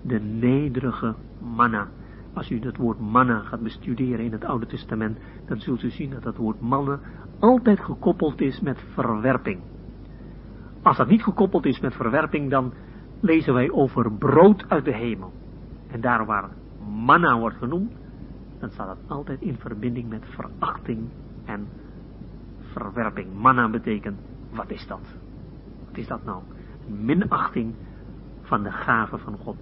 [0.03, 1.89] de nederige manna,
[2.33, 6.11] als u het woord manna gaat bestuderen in het Oude Testament, dan zult u zien
[6.11, 7.01] dat dat woord manna
[7.39, 9.61] altijd gekoppeld is met verwerping.
[10.83, 12.73] Als dat niet gekoppeld is met verwerping, dan
[13.21, 15.33] lezen wij over brood uit de hemel.
[15.91, 16.51] En daar waar
[16.89, 17.93] manna wordt genoemd,
[18.59, 21.09] dan staat dat altijd in verbinding met verachting
[21.45, 21.69] en
[22.61, 23.27] verwerping.
[23.41, 24.19] Manna betekent,
[24.51, 25.01] wat is dat?
[25.89, 26.43] Wat is dat nou?
[26.87, 27.75] Minachting
[28.43, 29.57] van de gave van God.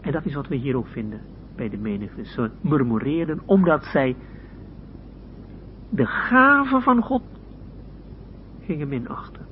[0.00, 1.20] En dat is wat we hier ook vinden
[1.56, 2.24] bij de menigte.
[2.24, 4.16] Ze murmureerden omdat zij
[5.90, 7.22] de gave van God
[8.60, 9.43] gingen minachten.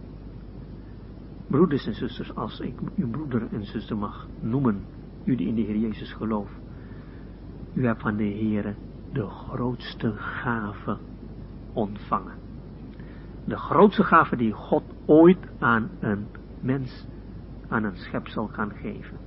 [1.53, 4.85] Broeders en zusters, als ik uw broeder en zuster mag noemen,
[5.25, 6.61] u die in de Heer Jezus gelooft,
[7.75, 8.77] u hebt van de Heer
[9.13, 10.99] de grootste gave
[11.73, 12.35] ontvangen.
[13.45, 16.27] De grootste gave die God ooit aan een
[16.61, 17.07] mens,
[17.69, 19.19] aan een schepsel kan geven.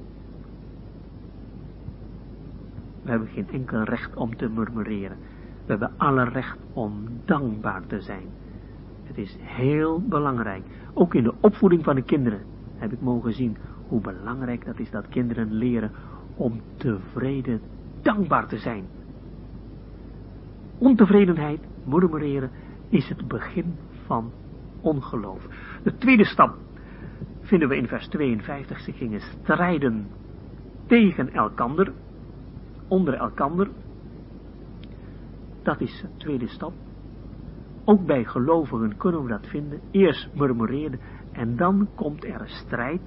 [3.03, 5.17] We hebben geen enkel recht om te murmureren.
[5.65, 8.27] We hebben alle recht om dankbaar te zijn.
[9.03, 10.63] Het is heel belangrijk.
[10.97, 12.41] Ook in de opvoeding van de kinderen
[12.75, 15.91] heb ik mogen zien hoe belangrijk dat is dat kinderen leren
[16.35, 17.61] om tevreden,
[18.01, 18.85] dankbaar te zijn.
[20.77, 22.51] Ontevredenheid, murmureren,
[22.89, 23.75] is het begin
[24.05, 24.31] van
[24.81, 25.47] ongeloof.
[25.83, 26.55] De tweede stap
[27.41, 28.79] vinden we in vers 52.
[28.79, 30.07] Ze gingen strijden
[30.85, 31.93] tegen elkander
[32.87, 33.69] onder elkander.
[35.63, 36.73] Dat is de tweede stap.
[37.85, 39.79] Ook bij gelovigen kunnen we dat vinden.
[39.91, 40.97] Eerst murmureerde
[41.31, 43.01] en dan komt er een strijd.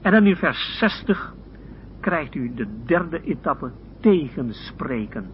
[0.00, 1.34] En dan in vers 60
[2.00, 5.30] krijgt u de derde etappe tegenspreken.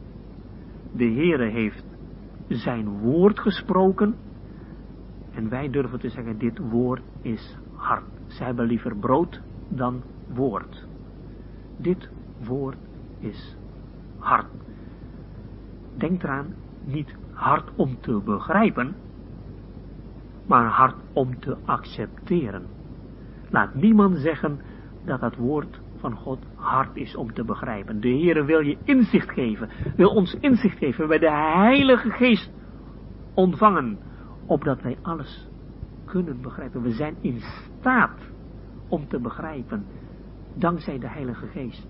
[0.92, 1.84] De Heere heeft
[2.48, 4.14] zijn woord gesproken.
[5.30, 8.04] En wij durven te zeggen, dit woord is hard.
[8.26, 10.02] Zij hebben liever brood dan
[10.34, 10.86] woord.
[11.76, 12.10] Dit
[12.46, 12.78] woord
[13.18, 13.56] is
[14.18, 14.50] hard.
[15.96, 16.54] Denk eraan,
[16.84, 18.96] niet hard om te begrijpen,
[20.46, 22.66] maar hard om te accepteren.
[23.50, 24.60] Laat niemand zeggen
[25.04, 28.00] dat het woord van God hard is om te begrijpen.
[28.00, 32.52] De Heere wil je inzicht geven, wil ons inzicht geven, bij de Heilige Geest
[33.34, 33.98] ontvangen,
[34.46, 35.48] opdat wij alles
[36.04, 36.82] kunnen begrijpen.
[36.82, 38.20] We zijn in staat
[38.88, 39.84] om te begrijpen,
[40.54, 41.86] dankzij de Heilige Geest.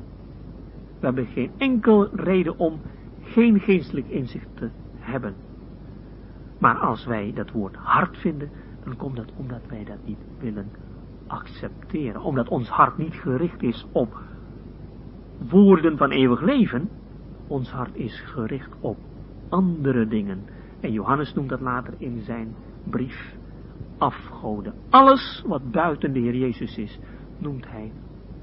[1.01, 2.80] We hebben geen enkel reden om
[3.20, 4.70] geen geestelijk inzicht te
[5.09, 5.34] hebben.
[6.59, 8.50] Maar als wij dat woord hard vinden,
[8.84, 10.70] dan komt dat omdat wij dat niet willen
[11.26, 12.22] accepteren.
[12.22, 14.20] Omdat ons hart niet gericht is op
[15.50, 16.88] woorden van eeuwig leven.
[17.46, 18.96] Ons hart is gericht op
[19.48, 20.44] andere dingen.
[20.80, 22.54] En Johannes noemt dat later in zijn
[22.84, 23.36] brief
[23.98, 24.74] afgoden.
[24.90, 26.98] Alles wat buiten de Heer Jezus is,
[27.38, 27.92] noemt hij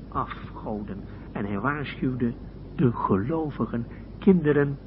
[0.09, 1.03] afgoden.
[1.31, 2.33] En hij waarschuwde
[2.75, 3.85] de gelovigen,
[4.19, 4.77] kinderen,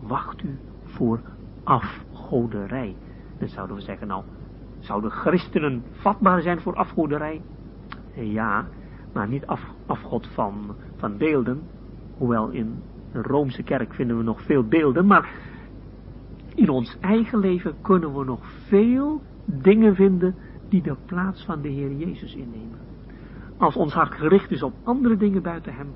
[0.00, 0.58] wacht u
[0.96, 1.20] voor
[1.64, 2.96] afgoderij.
[3.38, 4.22] Dan zouden we zeggen, nou,
[4.78, 7.42] zouden christenen vatbaar zijn voor afgoderij?
[8.14, 8.66] Ja,
[9.12, 11.62] maar niet af, afgod van, van beelden.
[12.18, 12.82] Hoewel in
[13.12, 15.30] de Roomse kerk vinden we nog veel beelden, maar
[16.54, 20.34] in ons eigen leven kunnen we nog veel dingen vinden
[20.68, 22.78] die de plaats van de Heer Jezus innemen.
[23.56, 25.88] Als ons hart gericht is op andere dingen buiten Hem,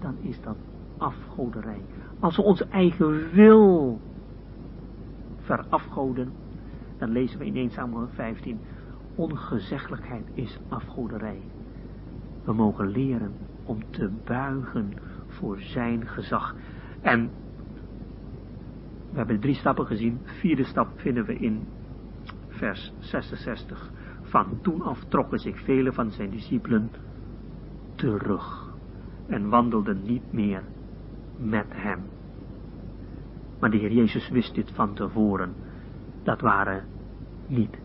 [0.00, 0.56] dan is dat
[0.98, 1.82] afgoderij.
[2.20, 4.00] Als we onze eigen wil
[5.44, 6.32] verafgoden,
[6.98, 8.60] dan lezen we in 1 Samuel 15,
[9.14, 11.40] ongezeggelijkheid is afgoderij.
[12.44, 13.32] We mogen leren
[13.64, 14.92] om te buigen
[15.26, 16.54] voor zijn gezag.
[17.00, 17.30] En
[19.10, 20.18] we hebben drie stappen gezien.
[20.22, 21.66] Vierde stap vinden we in
[22.48, 23.90] vers 66.
[24.22, 26.90] Van toen af trokken zich vele van zijn discipelen
[27.94, 28.72] terug
[29.26, 30.62] en wandelden niet meer
[31.36, 32.13] met hem.
[33.64, 35.54] Maar de Heer Jezus wist dit van tevoren.
[36.22, 36.84] Dat waren
[37.46, 37.78] niet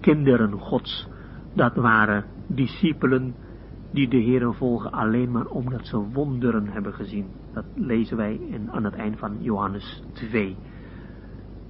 [0.00, 1.08] kinderen Gods,
[1.54, 3.34] dat waren discipelen
[3.92, 7.26] die de Heer volgen alleen maar omdat ze wonderen hebben gezien.
[7.52, 10.56] Dat lezen wij in, aan het eind van Johannes 2.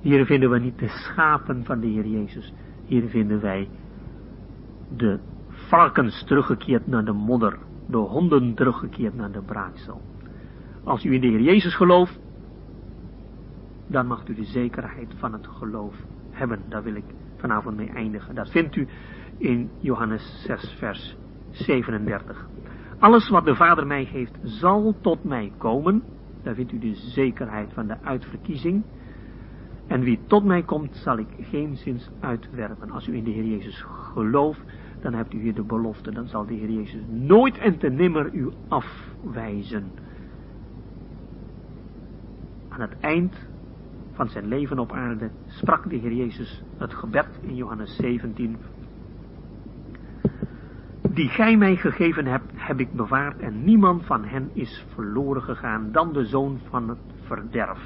[0.00, 2.52] Hier vinden we niet de schapen van de Heer Jezus.
[2.84, 3.68] Hier vinden wij
[4.96, 7.58] de varkens teruggekeerd naar de modder.
[7.86, 10.00] De honden teruggekeerd naar de braaksel.
[10.84, 12.20] Als u in de Heer Jezus gelooft,
[13.90, 15.94] dan mag u de zekerheid van het geloof
[16.30, 16.62] hebben.
[16.68, 17.04] Daar wil ik
[17.36, 18.34] vanavond mee eindigen.
[18.34, 18.88] Dat vindt u
[19.36, 21.16] in Johannes 6 vers
[21.50, 22.48] 37.
[22.98, 26.02] Alles wat de Vader mij geeft, zal tot mij komen.
[26.42, 28.84] Daar vindt u de zekerheid van de uitverkiezing.
[29.86, 32.90] En wie tot mij komt, zal ik geen zins uitwerpen.
[32.90, 34.62] Als u in de Heer Jezus gelooft,
[35.00, 36.10] dan hebt u hier de belofte.
[36.10, 39.90] Dan zal de Heer Jezus nooit en te nimmer u afwijzen.
[42.68, 43.49] Aan het eind
[44.20, 48.56] van zijn leven op aarde sprak de Heer Jezus het gebed in Johannes 17.
[51.02, 55.92] Die gij mij gegeven hebt, heb ik bewaard en niemand van hen is verloren gegaan
[55.92, 57.78] dan de zoon van het verderf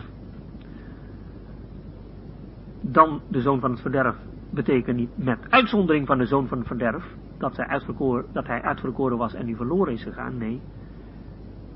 [2.80, 4.16] dan de zoon van het verderf
[4.50, 7.04] betekent niet met uitzondering van de zoon van het verderf,
[7.38, 10.38] dat, zij uitverkoren, dat hij uitverkoren was en nu verloren is gegaan.
[10.38, 10.60] Nee,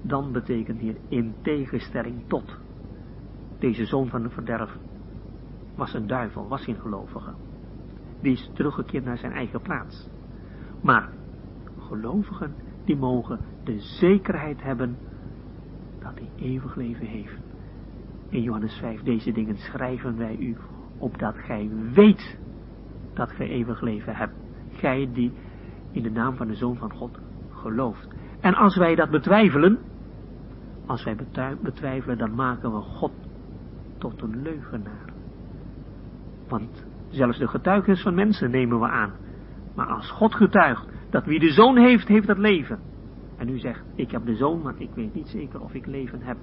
[0.03, 2.67] dan betekent hier in tegenstelling tot.
[3.59, 4.79] Deze zoon van het verderf
[5.77, 7.35] was een duivel, was geen gelovige.
[8.21, 10.09] Die is teruggekeerd naar zijn eigen plaats.
[10.83, 11.13] Maar
[11.79, 12.55] gelovigen,
[12.85, 14.97] die mogen de zekerheid hebben
[15.99, 17.41] dat hij eeuwig leven heeft.
[18.29, 20.57] In Johannes 5, deze dingen schrijven wij u
[20.99, 22.39] opdat gij weet
[23.15, 24.35] dat gij eeuwig leven hebt.
[24.71, 25.33] Gij die
[25.91, 27.19] in de naam van de Zoon van God
[27.51, 28.09] gelooft.
[28.41, 29.79] En als wij dat betwijfelen,
[30.87, 31.17] als wij
[31.63, 33.13] betwijfelen, dan maken we God
[33.99, 35.13] tot een leugenaar.
[36.49, 39.13] Want zelfs de getuigenis van mensen nemen we aan.
[39.75, 42.79] Maar als God getuigt dat wie de zoon heeft, heeft het leven.
[43.37, 46.23] En u zegt, ik heb de zoon, maar ik weet niet zeker of ik leven
[46.23, 46.37] heb.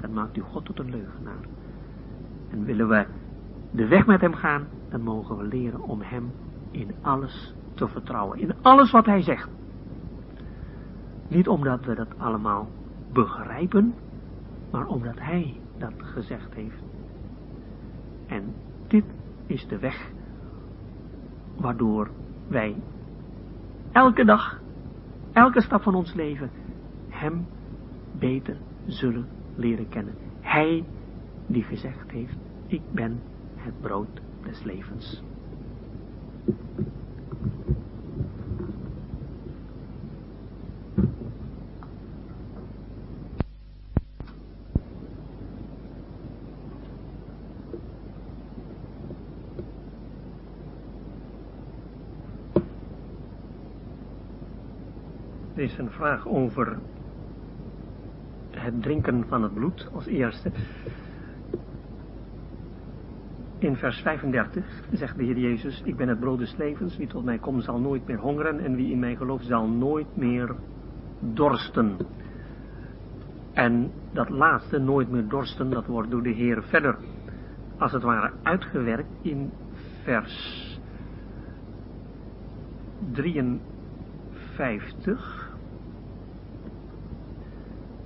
[0.00, 1.44] Dan maakt u God tot een leugenaar.
[2.50, 3.06] En willen we
[3.70, 6.32] de weg met hem gaan, dan mogen we leren om hem
[6.70, 8.38] in alles te vertrouwen.
[8.38, 9.48] In alles wat hij zegt.
[11.28, 12.68] Niet omdat we dat allemaal
[13.12, 13.94] begrijpen,
[14.70, 16.82] maar omdat hij dat gezegd heeft.
[18.26, 18.54] En
[18.86, 19.04] dit
[19.46, 20.10] is de weg
[21.56, 22.10] waardoor
[22.48, 22.76] wij
[23.92, 24.60] elke dag,
[25.32, 26.50] elke stap van ons leven,
[27.08, 27.46] hem
[28.18, 28.56] beter
[28.86, 30.14] zullen leren kennen.
[30.40, 30.84] Hij
[31.46, 33.20] die gezegd heeft, ik ben
[33.56, 35.22] het brood des levens.
[55.78, 56.78] Een vraag over
[58.50, 60.50] het drinken van het bloed als eerste.
[63.58, 67.24] In vers 35 zegt de Heer Jezus, ik ben het brood des levens, wie tot
[67.24, 70.54] mij komt zal nooit meer hongeren en wie in mij gelooft zal nooit meer
[71.20, 71.96] dorsten.
[73.52, 76.98] En dat laatste, nooit meer dorsten, dat wordt door de Heer verder,
[77.78, 79.50] als het ware, uitgewerkt in
[80.02, 80.80] vers
[83.12, 83.76] 33
[84.58, 85.37] 52.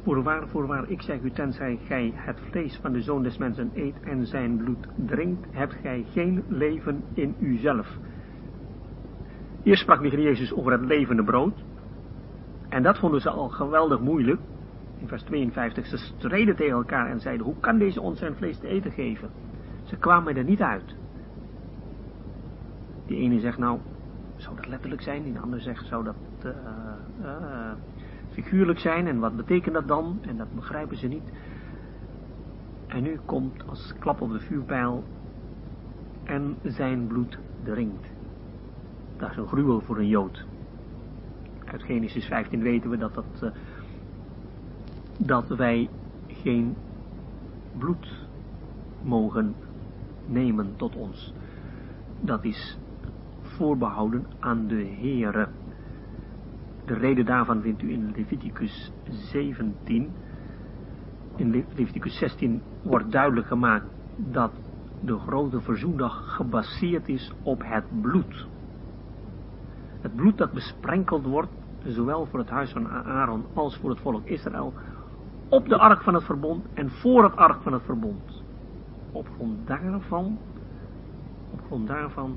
[0.03, 4.01] Voorwaar, voorwaar, ik zeg u, tenzij gij het vlees van de zoon des mensen eet
[4.01, 7.99] en zijn bloed drinkt, hebt gij geen leven in uzelf.
[9.63, 11.65] Eerst sprak Heer Jezus over het levende brood.
[12.69, 14.41] En dat vonden ze al geweldig moeilijk.
[14.99, 18.59] In vers 52, ze streden tegen elkaar en zeiden, hoe kan deze ons zijn vlees
[18.59, 19.31] te eten geven?
[19.83, 20.97] Ze kwamen er niet uit.
[23.07, 23.79] Die ene zegt nou,
[24.37, 25.23] zou dat letterlijk zijn?
[25.23, 27.73] Die andere zegt, zou dat uh,
[28.33, 29.07] figuurlijk zijn?
[29.07, 30.19] En wat betekent dat dan?
[30.27, 31.33] En dat begrijpen ze niet.
[32.87, 35.05] En nu komt als klap op de vuurpijl
[36.25, 38.07] en zijn bloed drinkt.
[39.17, 40.45] Dat is een gruwel voor een Jood.
[41.65, 43.51] Uit Genesis 15 weten we dat, dat, uh,
[45.17, 45.89] dat wij
[46.27, 46.77] geen
[47.79, 48.27] bloed
[49.03, 49.55] mogen
[50.27, 51.35] nemen tot ons.
[52.21, 52.79] Dat is
[53.41, 55.49] voorbehouden aan de Heere.
[56.85, 60.13] De reden daarvan vindt u in Leviticus 17.
[61.37, 64.51] In Leviticus 16 wordt duidelijk gemaakt dat
[65.01, 68.47] de grote verzoendag gebaseerd is op het bloed.
[70.01, 71.51] Het bloed dat besprenkeld wordt,
[71.85, 74.73] zowel voor het huis van Aaron als voor het volk Israël,
[75.49, 78.43] op de ark van het verbond en voor het ark van het verbond.
[79.13, 80.39] Op grond daarvan,
[81.51, 82.37] op grond daarvan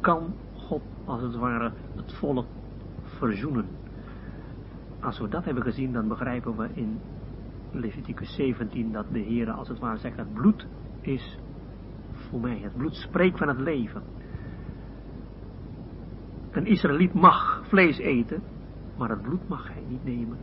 [0.00, 2.46] kan God als het ware het volk
[3.20, 3.66] verzoenen.
[5.00, 7.00] Als we dat hebben gezien, dan begrijpen we in
[7.72, 10.66] Leviticus 17 dat de Heer als het ware zegt, het bloed
[11.00, 11.38] is
[12.10, 12.58] voor mij.
[12.62, 14.02] Het bloed spreekt van het leven.
[16.50, 18.42] Een Israëliet mag vlees eten,
[18.98, 20.38] maar het bloed mag hij niet nemen.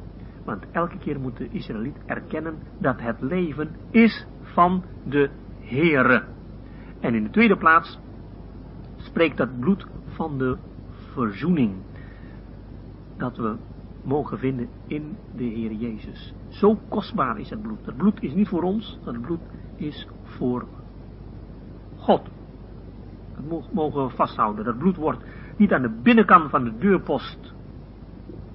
[0.45, 6.23] Want elke keer moet de Israëliet erkennen dat het leven is van de Heere.
[6.99, 7.99] En in de tweede plaats
[8.95, 10.57] spreekt dat bloed van de
[11.13, 11.73] verzoening.
[13.17, 13.55] Dat we
[14.03, 16.33] mogen vinden in de Heer Jezus.
[16.47, 17.85] Zo kostbaar is het bloed.
[17.85, 19.39] Het bloed is niet voor ons, het bloed
[19.75, 20.65] is voor
[21.95, 22.21] God.
[23.35, 24.65] Dat mogen we vasthouden.
[24.65, 25.23] Dat bloed wordt
[25.57, 27.53] niet aan de binnenkant van de deurpost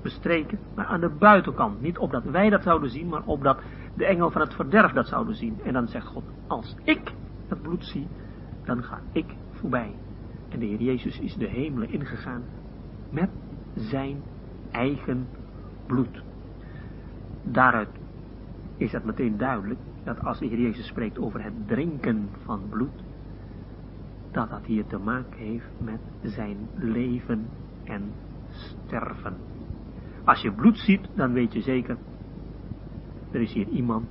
[0.03, 1.81] bestreken, maar aan de buitenkant.
[1.81, 3.59] Niet opdat wij dat zouden zien, maar opdat
[3.95, 5.59] de engel van het verderf dat zouden zien.
[5.65, 7.15] En dan zegt God, als ik
[7.49, 8.07] het bloed zie,
[8.65, 9.95] dan ga ik voorbij.
[10.49, 12.43] En de Heer Jezus is de hemelen ingegaan
[13.11, 13.31] met
[13.75, 14.23] zijn
[14.73, 15.27] eigen
[15.87, 16.23] bloed.
[17.43, 17.89] Daaruit
[18.77, 23.03] is het meteen duidelijk dat als de Heer Jezus spreekt over het drinken van bloed,
[24.31, 27.47] dat dat hier te maken heeft met zijn leven
[27.85, 28.13] en
[28.51, 29.37] sterven.
[30.25, 31.97] Als je bloed ziet, dan weet je zeker,
[33.31, 34.07] er is hier iemand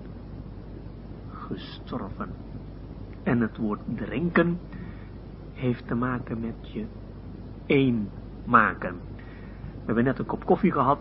[1.29, 2.29] gestorven.
[3.23, 4.59] En het woord drinken
[5.53, 6.85] heeft te maken met je
[7.65, 8.09] één
[8.45, 8.95] maken.
[9.81, 10.99] We hebben net een kop koffie gehad.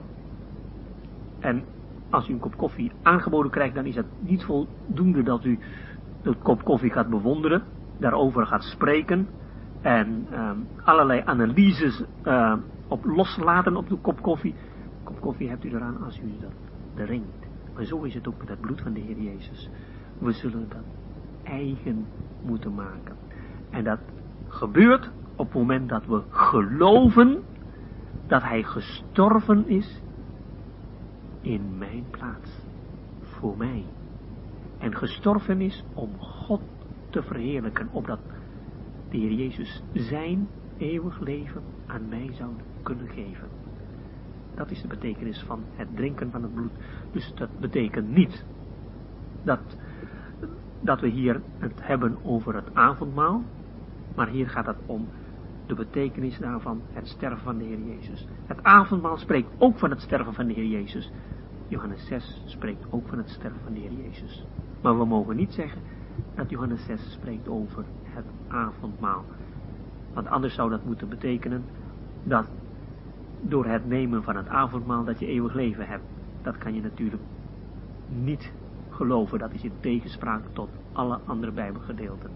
[1.38, 1.64] En
[2.10, 5.58] als u een kop koffie aangeboden krijgt, dan is het niet voldoende dat u
[6.22, 7.62] de kop koffie gaat bewonderen,
[7.98, 9.28] daarover gaat spreken
[9.80, 10.50] en uh,
[10.84, 12.54] allerlei analyses uh,
[12.88, 14.54] op loslaten op de kop koffie.
[15.04, 16.52] Kop koffie hebt u eraan als u dat
[16.94, 17.48] drinkt.
[17.74, 19.70] Maar zo is het ook met het bloed van de Heer Jezus.
[20.18, 20.84] We zullen dat
[21.42, 22.06] eigen
[22.42, 23.16] moeten maken.
[23.70, 23.98] En dat
[24.48, 27.42] gebeurt op het moment dat we geloven
[28.30, 30.00] dat hij gestorven is
[31.40, 32.50] in mijn plaats,
[33.20, 33.84] voor mij.
[34.78, 36.60] En gestorven is om God
[37.08, 38.18] te verheerlijken, opdat
[39.10, 40.48] de Heer Jezus zijn
[40.78, 42.50] eeuwig leven aan mij zou
[42.82, 43.48] kunnen geven.
[44.54, 46.72] Dat is de betekenis van het drinken van het bloed.
[47.12, 48.44] Dus dat betekent niet
[49.42, 49.76] dat,
[50.80, 53.42] dat we hier het hebben over het avondmaal,
[54.14, 55.08] maar hier gaat het om
[55.70, 58.26] de betekenis daarvan, het sterven van de Heer Jezus.
[58.46, 61.10] Het avondmaal spreekt ook van het sterven van de Heer Jezus.
[61.68, 64.46] Johannes 6 spreekt ook van het sterven van de Heer Jezus.
[64.80, 65.80] Maar we mogen niet zeggen
[66.34, 69.24] dat Johannes 6 spreekt over het avondmaal.
[70.12, 71.64] Want anders zou dat moeten betekenen
[72.22, 72.46] dat
[73.40, 76.04] door het nemen van het avondmaal dat je eeuwig leven hebt.
[76.42, 77.22] Dat kan je natuurlijk
[78.08, 78.52] niet
[78.88, 79.38] geloven.
[79.38, 82.30] Dat is in tegenspraak tot alle andere bijbelgedeelten.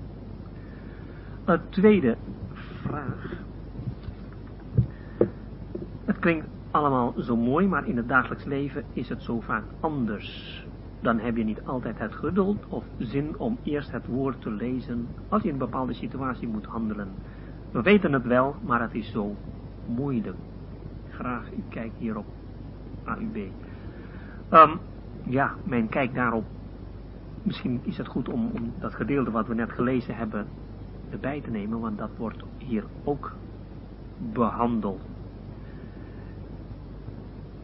[1.44, 2.16] Een tweede
[2.84, 3.42] vraag.
[6.04, 10.62] Het klinkt allemaal zo mooi, maar in het dagelijks leven is het zo vaak anders.
[11.00, 15.08] Dan heb je niet altijd het geduld of zin om eerst het woord te lezen
[15.28, 17.08] als je in een bepaalde situatie moet handelen.
[17.70, 19.36] We weten het wel, maar het is zo
[19.86, 20.36] moeilijk.
[21.10, 22.26] Graag, ik kijk hier op
[23.04, 23.36] AUB.
[24.50, 24.78] Um,
[25.22, 26.44] ja, mijn kijk daarop.
[27.42, 30.46] Misschien is het goed om, om dat gedeelte wat we net gelezen hebben
[31.14, 33.32] erbij te nemen, want dat wordt hier ook
[34.32, 35.00] behandeld.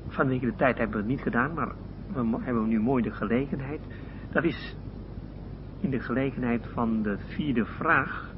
[0.09, 1.73] vanwege de tijd hebben we het niet gedaan, maar
[2.13, 3.81] we hebben nu mooi de gelegenheid.
[4.31, 4.77] Dat is
[5.81, 8.35] in de gelegenheid van de vierde vraag,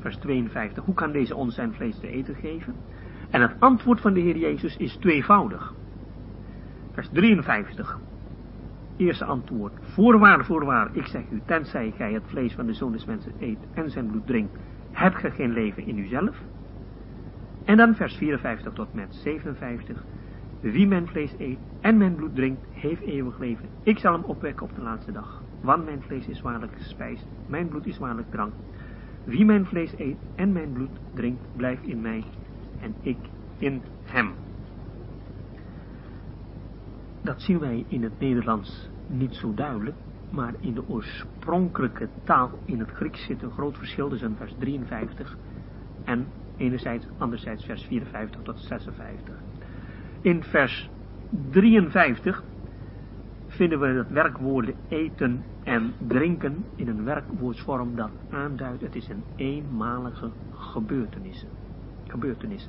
[0.00, 0.84] vers 52.
[0.84, 2.74] Hoe kan deze ons zijn vlees te eten geven?
[3.30, 5.74] En het antwoord van de Heer Jezus is tweevoudig.
[6.92, 7.98] Vers 53.
[8.98, 9.72] Eerste antwoord.
[9.80, 13.58] Voorwaar, voorwaar, ik zeg u, tenzij gij het vlees van de zoon des mensen eet
[13.74, 14.58] en zijn bloed drinkt,
[14.90, 16.36] hebt ge geen leven in uzelf.
[17.64, 20.04] En dan vers 54 tot met 57.
[20.60, 23.68] Wie mijn vlees eet en mijn bloed drinkt, heeft eeuwig leven.
[23.82, 25.42] Ik zal hem opwekken op de laatste dag.
[25.60, 28.52] Want mijn vlees is waarlijk spijs, mijn bloed is waarlijk drank.
[29.24, 32.24] Wie mijn vlees eet en mijn bloed drinkt, blijft in mij
[32.80, 33.18] en ik
[33.58, 34.47] in hem.
[37.28, 39.96] Dat zien wij in het Nederlands niet zo duidelijk,
[40.30, 45.36] maar in de oorspronkelijke taal in het Grieks zit een groot verschil tussen vers 53
[46.04, 46.26] en
[46.56, 49.34] enerzijds, anderzijds vers 54 tot 56.
[50.20, 50.90] In vers
[51.50, 52.44] 53
[53.46, 59.24] vinden we het werkwoorden eten en drinken in een werkwoordsvorm dat aanduidt, het is een
[59.36, 61.46] eenmalige gebeurtenis.
[62.06, 62.68] gebeurtenis.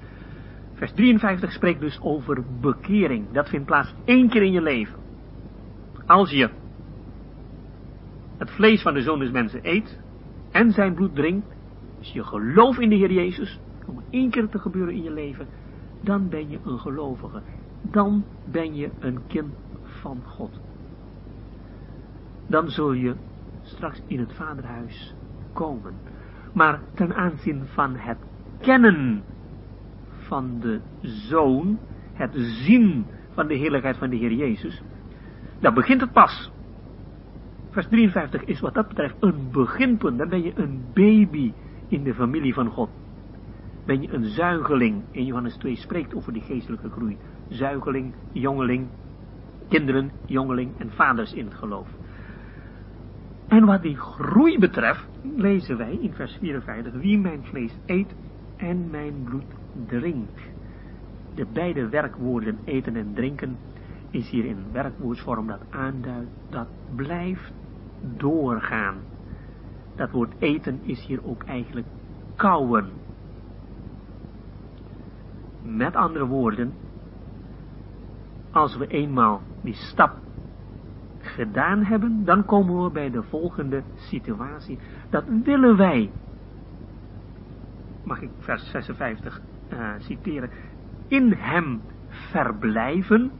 [0.79, 3.31] Vers 53 spreekt dus over bekering.
[3.31, 4.99] Dat vindt plaats één keer in je leven.
[6.05, 6.49] Als je
[8.37, 9.99] het vlees van de Zoon des Mensen eet
[10.51, 11.47] en zijn bloed drinkt,
[11.97, 15.47] als je gelooft in de Heer Jezus, om één keer te gebeuren in je leven,
[16.01, 17.41] dan ben je een gelovige.
[17.81, 20.59] Dan ben je een kind van God.
[22.47, 23.15] Dan zul je
[23.61, 25.15] straks in het vaderhuis
[25.53, 25.93] komen.
[26.53, 28.17] Maar ten aanzien van het
[28.59, 29.23] kennen
[30.29, 31.79] van de Zoon,
[32.13, 34.81] het zien van de heerlijkheid van de Heer Jezus,
[35.59, 36.51] dan begint het pas.
[37.69, 40.17] Vers 53 is wat dat betreft een beginpunt.
[40.17, 41.53] Dan ben je een baby
[41.87, 42.89] in de familie van God.
[43.85, 45.03] Ben je een zuigeling.
[45.11, 47.17] In Johannes 2 spreekt over die geestelijke groei.
[47.47, 48.87] Zuigeling, jongeling,
[49.67, 51.87] kinderen, jongeling en vaders in het geloof.
[53.47, 58.15] En wat die groei betreft, lezen wij in vers 54, wie mijn vlees eet
[58.59, 59.53] en mijn bloed
[59.87, 60.41] drinkt.
[61.35, 63.57] De beide werkwoorden eten en drinken
[64.09, 67.53] is hier in werkwoordsvorm dat aanduidt, dat blijft
[68.17, 68.95] doorgaan.
[69.95, 71.87] Dat woord eten is hier ook eigenlijk
[72.35, 72.89] kauwen.
[75.63, 76.73] Met andere woorden,
[78.51, 80.17] als we eenmaal die stap
[81.19, 84.79] gedaan hebben, dan komen we bij de volgende situatie.
[85.09, 86.11] Dat willen wij,
[88.09, 89.41] mag ik vers 56
[89.71, 90.49] uh, eh, citeren,
[91.07, 93.31] in hem verblijven,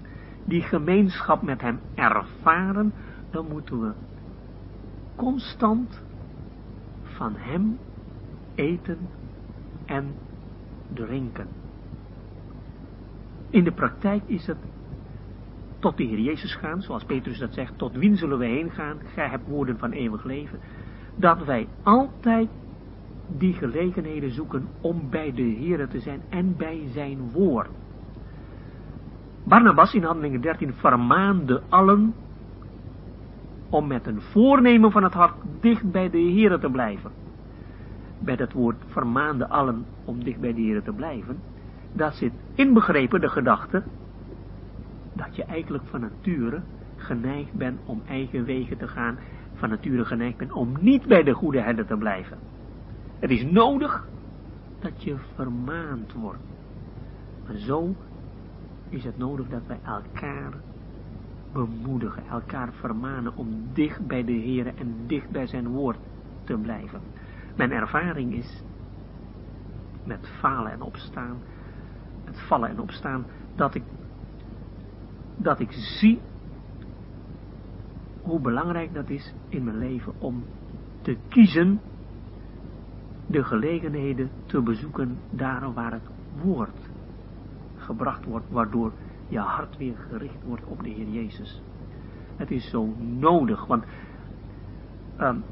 [0.46, 2.94] die gemeenschap met hem ervaren,
[3.30, 3.92] dan moeten we
[5.16, 6.02] constant
[7.04, 7.78] van hem
[8.56, 8.98] eten
[9.86, 10.14] en
[10.94, 11.48] drinken.
[13.50, 14.58] In de praktijk is het
[15.80, 18.98] tot de Heer Jezus gaan, zoals Petrus dat zegt, tot wien zullen we heen gaan,
[19.14, 20.60] gij hebt woorden van eeuwig leven,
[21.16, 22.50] dat wij altijd
[23.38, 27.70] die gelegenheden zoeken om bij de Heer te zijn en bij zijn woord.
[29.44, 32.14] Barnabas in handelingen 13 vermaande allen
[33.70, 37.12] om met een voornemen van het hart dicht bij de Heer te blijven.
[38.20, 41.38] Bij dat woord vermaande allen om dicht bij de Heer te blijven,
[41.94, 43.84] daar zit inbegrepen de gedachte
[45.14, 46.62] dat je eigenlijk van nature
[46.96, 49.20] geneigd bent om eigen wegen te gaan,
[49.54, 52.49] van nature geneigd bent om niet bij de goede herder te blijven.
[53.20, 54.08] Het is nodig
[54.80, 56.44] dat je vermaand wordt.
[57.46, 57.96] Maar zo
[58.90, 60.54] is het nodig dat wij elkaar
[61.54, 65.98] bemoedigen, elkaar vermanen om dicht bij de Heer en dicht bij zijn woord
[66.44, 67.02] te blijven.
[67.56, 68.64] Mijn ervaring is
[70.04, 71.38] met falen en opstaan,
[72.26, 73.26] met vallen en opstaan,
[73.56, 73.84] dat ik,
[75.38, 76.20] dat ik zie
[78.22, 80.44] hoe belangrijk dat is in mijn leven om
[81.02, 81.82] te kiezen
[83.30, 86.10] de gelegenheden te bezoeken daar waar het
[86.44, 86.90] woord
[87.76, 88.92] gebracht wordt, waardoor
[89.28, 91.62] je hart weer gericht wordt op de Heer Jezus.
[92.36, 93.84] Het is zo nodig, want
[95.20, 95.44] um,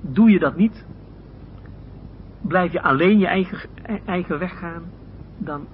[0.00, 0.86] doe je dat niet,
[2.40, 3.68] blijf je alleen je eigen,
[4.04, 4.82] eigen weg gaan,
[5.38, 5.66] dan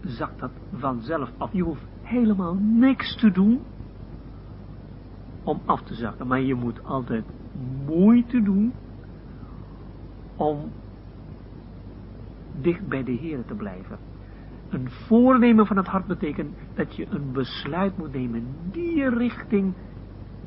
[0.00, 1.52] zakt dat vanzelf af.
[1.52, 3.60] Je hoeft helemaal niks te doen
[5.42, 7.24] om af te zakken, maar je moet altijd
[7.86, 8.72] moeite doen
[10.36, 10.72] om
[12.60, 13.98] dicht bij de Heer te blijven.
[14.68, 18.46] Een voornemen van het hart betekent dat je een besluit moet nemen.
[18.72, 19.74] Die richting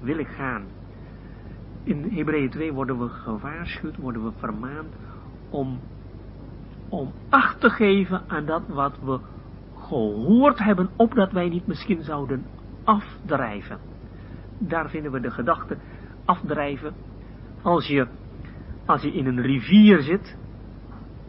[0.01, 0.63] wil ik gaan.
[1.83, 4.95] In Hebreeën 2 worden we gewaarschuwd, worden we vermaand
[5.49, 5.79] om,
[6.89, 9.19] om acht te geven aan dat wat we
[9.77, 12.45] gehoord hebben, opdat wij niet misschien zouden
[12.83, 13.79] afdrijven.
[14.57, 15.77] Daar vinden we de gedachte
[16.25, 16.93] afdrijven.
[17.61, 18.07] Als je,
[18.89, 20.37] als je in een rivier zit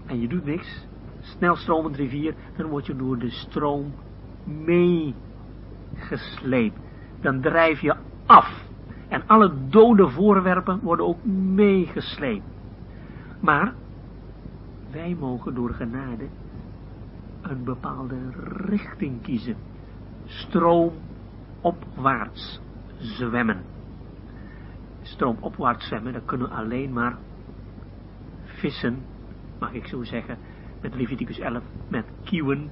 [0.06, 0.86] en je doet niks,
[1.20, 3.92] snelstromend rivier, dan word je door de stroom
[4.44, 6.78] meegesleept.
[7.20, 7.96] Dan drijf je
[8.26, 8.68] af.
[9.08, 11.24] En alle dode voorwerpen worden ook
[11.54, 12.44] meegesleept.
[13.40, 13.74] Maar
[14.90, 16.28] wij mogen door genade
[17.42, 18.16] een bepaalde
[18.66, 19.56] richting kiezen.
[20.24, 22.60] Stroomopwaarts
[22.98, 23.64] zwemmen.
[25.02, 27.18] Stroomopwaarts zwemmen, dat kunnen alleen maar
[28.60, 28.98] vissen,
[29.58, 30.38] mag ik zo zeggen,
[30.80, 32.70] met Leviticus 11, met kieuwen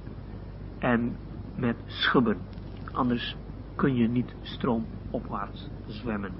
[0.79, 1.15] en
[1.55, 2.37] met schubben.
[2.91, 3.35] Anders
[3.75, 6.31] kun je niet stroomopwaarts zwemmen.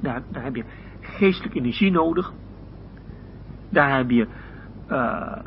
[0.00, 0.64] Daar, daar heb je
[1.00, 2.32] geestelijke energie nodig.
[3.68, 4.26] Daar heb je
[4.86, 4.90] uh,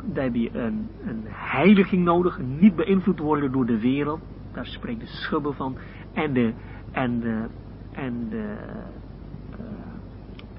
[0.03, 4.21] daar heb je een, een heiliging nodig, niet beïnvloed worden door de wereld.
[4.53, 5.77] Daar spreekt de schubben van.
[6.13, 6.53] En de,
[6.91, 7.45] en de,
[7.91, 8.55] en de,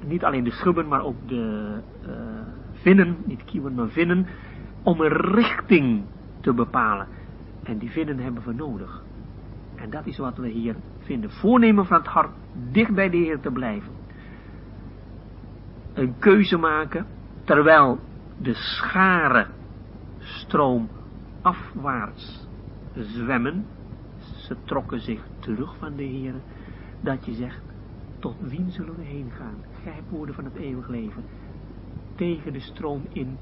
[0.06, 2.10] niet alleen de schubben, maar ook de uh,
[2.72, 4.26] vinnen, niet kieuwen, maar vinnen,
[4.82, 6.04] om een richting
[6.40, 7.06] te bepalen.
[7.62, 9.02] En die vinnen hebben we nodig.
[9.74, 11.30] En dat is wat we hier vinden.
[11.30, 12.30] Voornemen van het hart
[12.70, 13.92] dicht bij de Heer te blijven.
[15.92, 17.06] Een keuze maken,
[17.44, 17.98] terwijl
[18.38, 19.46] de schare
[20.18, 20.88] stroom
[21.42, 22.48] afwaarts
[22.94, 23.66] zwemmen,
[24.36, 26.34] ze trokken zich terug van de Heer,
[27.00, 27.62] dat je zegt,
[28.18, 29.69] tot wien zullen we heen gaan?
[30.08, 31.24] Woorden van het eeuwig leven.
[32.14, 33.38] Tegen de stroom in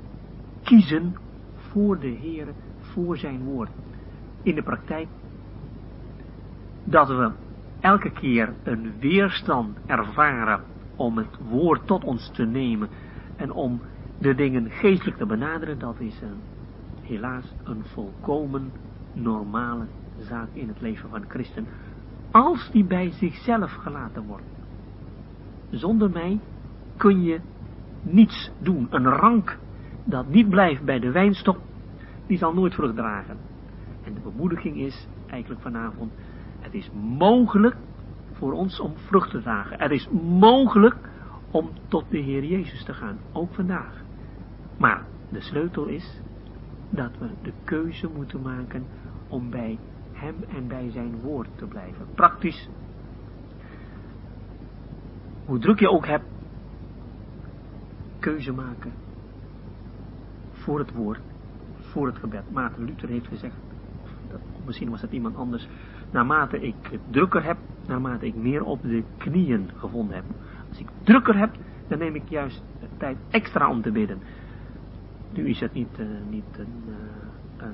[0.63, 1.17] kiezen
[1.55, 2.47] voor de Heer,
[2.79, 3.71] voor zijn woord.
[4.43, 5.09] In de praktijk
[6.85, 7.31] dat we
[7.81, 10.63] elke keer een weerstand ervaren
[10.97, 12.89] om het woord tot ons te nemen
[13.37, 13.81] en om
[14.19, 16.41] de dingen geestelijk te benaderen, dat is een,
[17.03, 18.73] helaas een volkomen
[19.13, 19.87] normale
[20.19, 21.67] zaak in het leven van christen.
[22.31, 24.45] Als die bij zichzelf gelaten wordt.
[25.71, 26.41] Zonder mij
[26.97, 27.41] kun je
[28.03, 28.87] niets doen.
[28.91, 29.59] Een rank
[30.05, 31.59] dat niet blijft bij de wijnstok,
[32.27, 33.39] die zal nooit vrucht dragen.
[34.05, 36.13] En de bemoediging is eigenlijk vanavond,
[36.61, 37.77] het is mogelijk
[38.33, 39.81] voor ons om vrucht te dragen.
[39.81, 40.09] Het is
[40.39, 40.97] mogelijk
[41.51, 44.03] om tot de Heer Jezus te gaan, ook vandaag.
[44.79, 46.21] Maar de sleutel is
[46.91, 48.87] dat we de keuze moeten maken
[49.29, 49.79] om bij
[50.13, 52.07] hem en bij zijn woord te blijven.
[52.15, 52.69] Praktisch.
[55.49, 56.25] Hoe druk je ook hebt,
[58.19, 58.93] keuze maken
[60.51, 61.21] voor het woord,
[61.79, 62.51] voor het gebed.
[62.51, 63.55] Maarten Luther heeft gezegd,
[64.29, 65.69] dat, misschien was het iemand anders,
[66.11, 67.57] naarmate ik het drukker heb,
[67.87, 70.25] naarmate ik meer op de knieën gevonden heb.
[70.69, 71.51] Als ik drukker heb,
[71.87, 72.63] dan neem ik juist
[72.97, 74.19] tijd extra om te bidden.
[75.33, 77.67] Nu is het niet, uh, niet een, uh,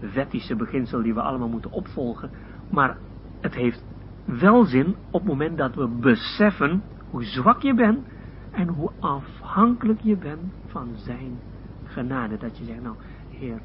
[0.00, 2.30] een wettische beginsel die we allemaal moeten opvolgen,
[2.70, 2.96] maar
[3.40, 3.84] het heeft
[4.24, 8.06] wel zin op het moment dat we beseffen hoe zwak je bent
[8.50, 11.38] en hoe afhankelijk je bent van zijn
[11.84, 12.36] genade.
[12.36, 12.96] Dat je zegt, nou
[13.30, 13.60] Heer,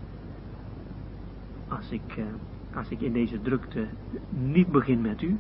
[1.67, 2.23] als ik,
[2.73, 3.87] als ik in deze drukte
[4.29, 5.37] niet begin met u,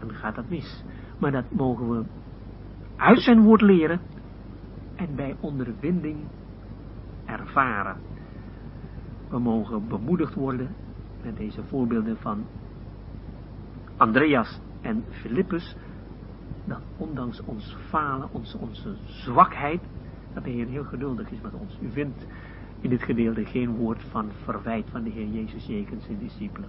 [0.00, 0.84] dan gaat dat mis.
[1.18, 2.04] Maar dat mogen we
[2.96, 4.00] uit zijn woord leren
[4.96, 6.16] en bij ondervinding
[7.24, 7.96] ervaren.
[9.28, 10.74] We mogen bemoedigd worden
[11.22, 12.44] met deze voorbeelden van
[14.00, 15.76] Andreas en Filippus,
[16.64, 19.80] dat ondanks ons falen, onze, onze zwakheid,
[20.34, 21.78] dat de Heer heel geduldig is met ons.
[21.82, 22.26] U vindt
[22.80, 26.68] in dit gedeelte geen woord van verwijt van de Heer Jezus jegens zijn discipelen.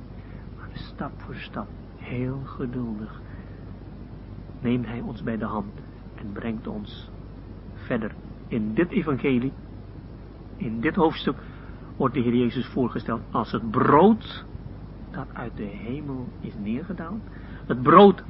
[0.57, 1.67] Maar stap voor stap,
[1.97, 3.21] heel geduldig,
[4.61, 5.73] neemt Hij ons bij de hand
[6.15, 7.09] en brengt ons
[7.73, 8.11] verder
[8.47, 9.51] in dit evangelie
[10.57, 11.35] in dit hoofdstuk
[11.95, 14.45] wordt de Heer Jezus voorgesteld als het brood
[15.11, 17.21] dat uit de hemel is neergedaald.
[17.67, 18.23] Het brood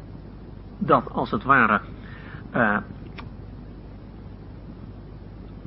[0.78, 1.82] dat als het ware
[2.56, 2.78] uh,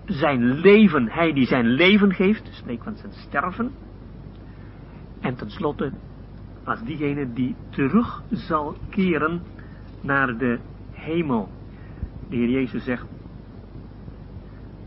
[0.05, 3.73] zijn leven, hij die zijn leven geeft, spreekt van zijn sterven.
[5.21, 5.93] En tenslotte
[6.65, 9.43] als diegene die terug zal keren
[10.01, 10.59] naar de
[10.93, 11.49] hemel.
[12.29, 13.07] De Heer Jezus zegt,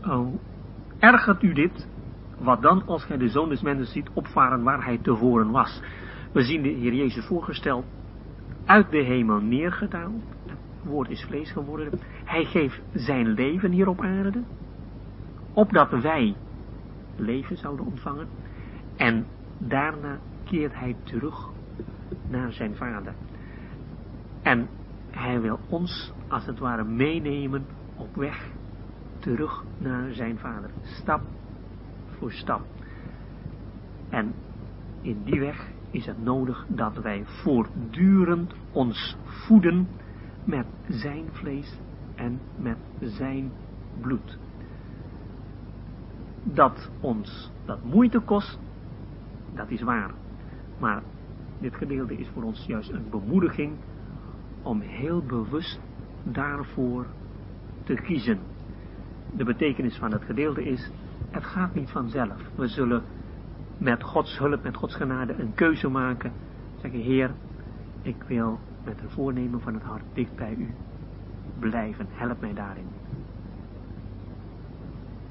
[0.02, 0.34] oh,
[0.98, 1.86] Ergert u dit?
[2.38, 5.80] Wat dan als gij de zoon des mensen ziet opvaren waar hij tevoren was?
[6.32, 7.84] We zien de Heer Jezus voorgesteld,
[8.64, 10.22] uit de hemel neergedaald.
[10.46, 12.00] Het woord is vlees geworden.
[12.24, 14.42] Hij geeft zijn leven hier op aarde.
[15.52, 16.36] Opdat wij
[17.16, 18.28] leven zouden ontvangen.
[18.96, 19.26] En
[19.58, 21.50] daarna keert hij terug
[22.28, 23.14] naar zijn vader.
[24.42, 24.68] En
[25.10, 28.50] hij wil ons als het ware meenemen op weg
[29.18, 30.70] terug naar zijn vader.
[30.82, 31.20] Stap
[32.18, 32.62] voor stap.
[34.08, 34.34] En
[35.00, 39.88] in die weg is het nodig dat wij voortdurend ons voeden
[40.44, 41.78] met zijn vlees
[42.14, 43.52] en met zijn
[44.00, 44.38] bloed.
[46.42, 48.58] Dat ons dat moeite kost,
[49.54, 50.10] dat is waar.
[50.78, 51.02] Maar
[51.58, 53.72] dit gedeelte is voor ons juist een bemoediging
[54.62, 55.80] om heel bewust
[56.22, 57.06] daarvoor
[57.84, 58.38] te kiezen.
[59.36, 60.90] De betekenis van het gedeelte is,
[61.30, 62.40] het gaat niet vanzelf.
[62.54, 63.02] We zullen
[63.78, 66.32] met Gods hulp, met Gods genade een keuze maken.
[66.80, 67.30] Zeggen, Heer,
[68.02, 70.74] ik wil met een voornemen van het hart dicht bij u
[71.58, 72.06] blijven.
[72.10, 72.86] Help mij daarin.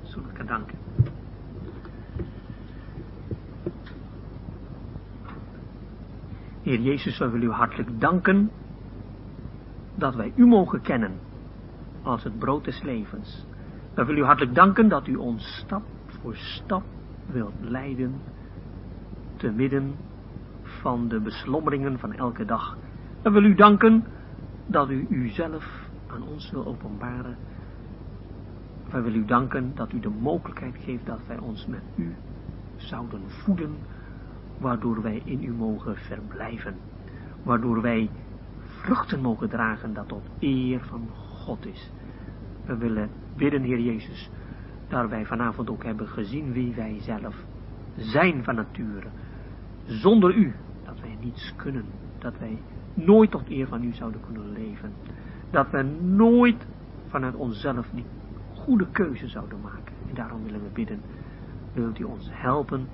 [0.04, 0.78] Zullen ik danken.
[6.62, 8.52] Heer Jezus, wij willen u hartelijk danken
[9.96, 11.12] dat wij u mogen kennen
[12.02, 13.46] als het brood des levens.
[13.94, 16.84] Wij willen u hartelijk danken dat u ons stap voor stap
[17.26, 18.22] wilt leiden
[19.38, 19.96] te midden
[20.64, 22.78] van de beslommeringen van elke dag.
[23.22, 24.06] Wij willen u danken
[24.66, 27.38] dat u uzelf aan ons wil openbaren.
[28.92, 32.16] Wij willen u danken dat u de mogelijkheid geeft dat wij ons met u
[32.76, 33.78] zouden voeden,
[34.58, 36.76] waardoor wij in u mogen verblijven.
[37.44, 38.10] Waardoor wij
[38.66, 41.92] vruchten mogen dragen dat tot eer van God is.
[42.66, 44.30] We willen bidden, Heer Jezus,
[44.88, 47.36] dat wij vanavond ook hebben gezien wie wij zelf
[47.96, 49.08] zijn van nature.
[49.88, 50.54] Zonder u,
[50.84, 51.86] dat wij niets kunnen,
[52.20, 52.62] dat wij
[52.94, 54.94] nooit tot eer van u zouden kunnen leven.
[55.52, 56.68] Dat we nooit
[57.08, 58.06] vanuit onszelf die
[58.54, 59.94] goede keuze zouden maken.
[60.10, 61.02] En daarom willen we bidden,
[61.74, 62.88] wilt u ons helpen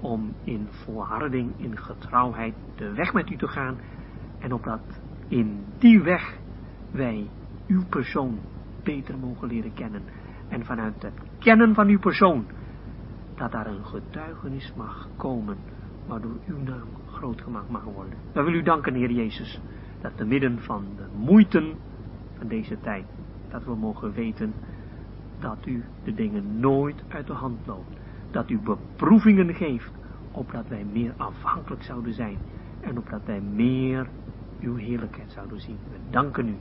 [0.00, 3.76] om in volharding, in getrouwheid de weg met u te gaan.
[4.38, 6.38] En opdat in die weg
[6.90, 7.28] wij
[7.66, 8.38] uw persoon
[8.82, 10.02] beter mogen leren kennen.
[10.48, 12.46] En vanuit het kennen van uw persoon,
[13.34, 15.56] dat daar een getuigenis mag komen,
[16.08, 18.14] waardoor uw naam groot gemaakt mag worden.
[18.32, 19.60] Dan wil u danken, Heer Jezus,
[20.00, 21.74] dat te midden van de moeiten
[22.38, 23.04] van deze tijd,
[23.48, 24.52] dat we mogen weten
[25.38, 27.96] dat u de dingen nooit uit de hand loopt.
[28.30, 29.90] Dat u beproevingen geeft,
[30.30, 32.38] opdat wij meer afhankelijk zouden zijn
[32.80, 34.08] en opdat wij meer
[34.60, 35.78] uw heerlijkheid zouden zien.
[35.90, 36.56] We danken u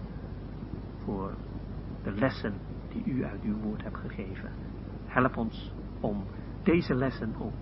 [1.03, 1.31] voor
[2.03, 2.53] de lessen
[2.89, 4.51] die u uit uw woord hebt gegeven.
[5.05, 6.23] Help ons om
[6.63, 7.53] deze lessen ook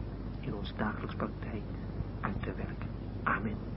[0.45, 1.63] in ons dagelijks praktijk
[2.21, 2.89] uit te werken.
[3.23, 3.74] Amen.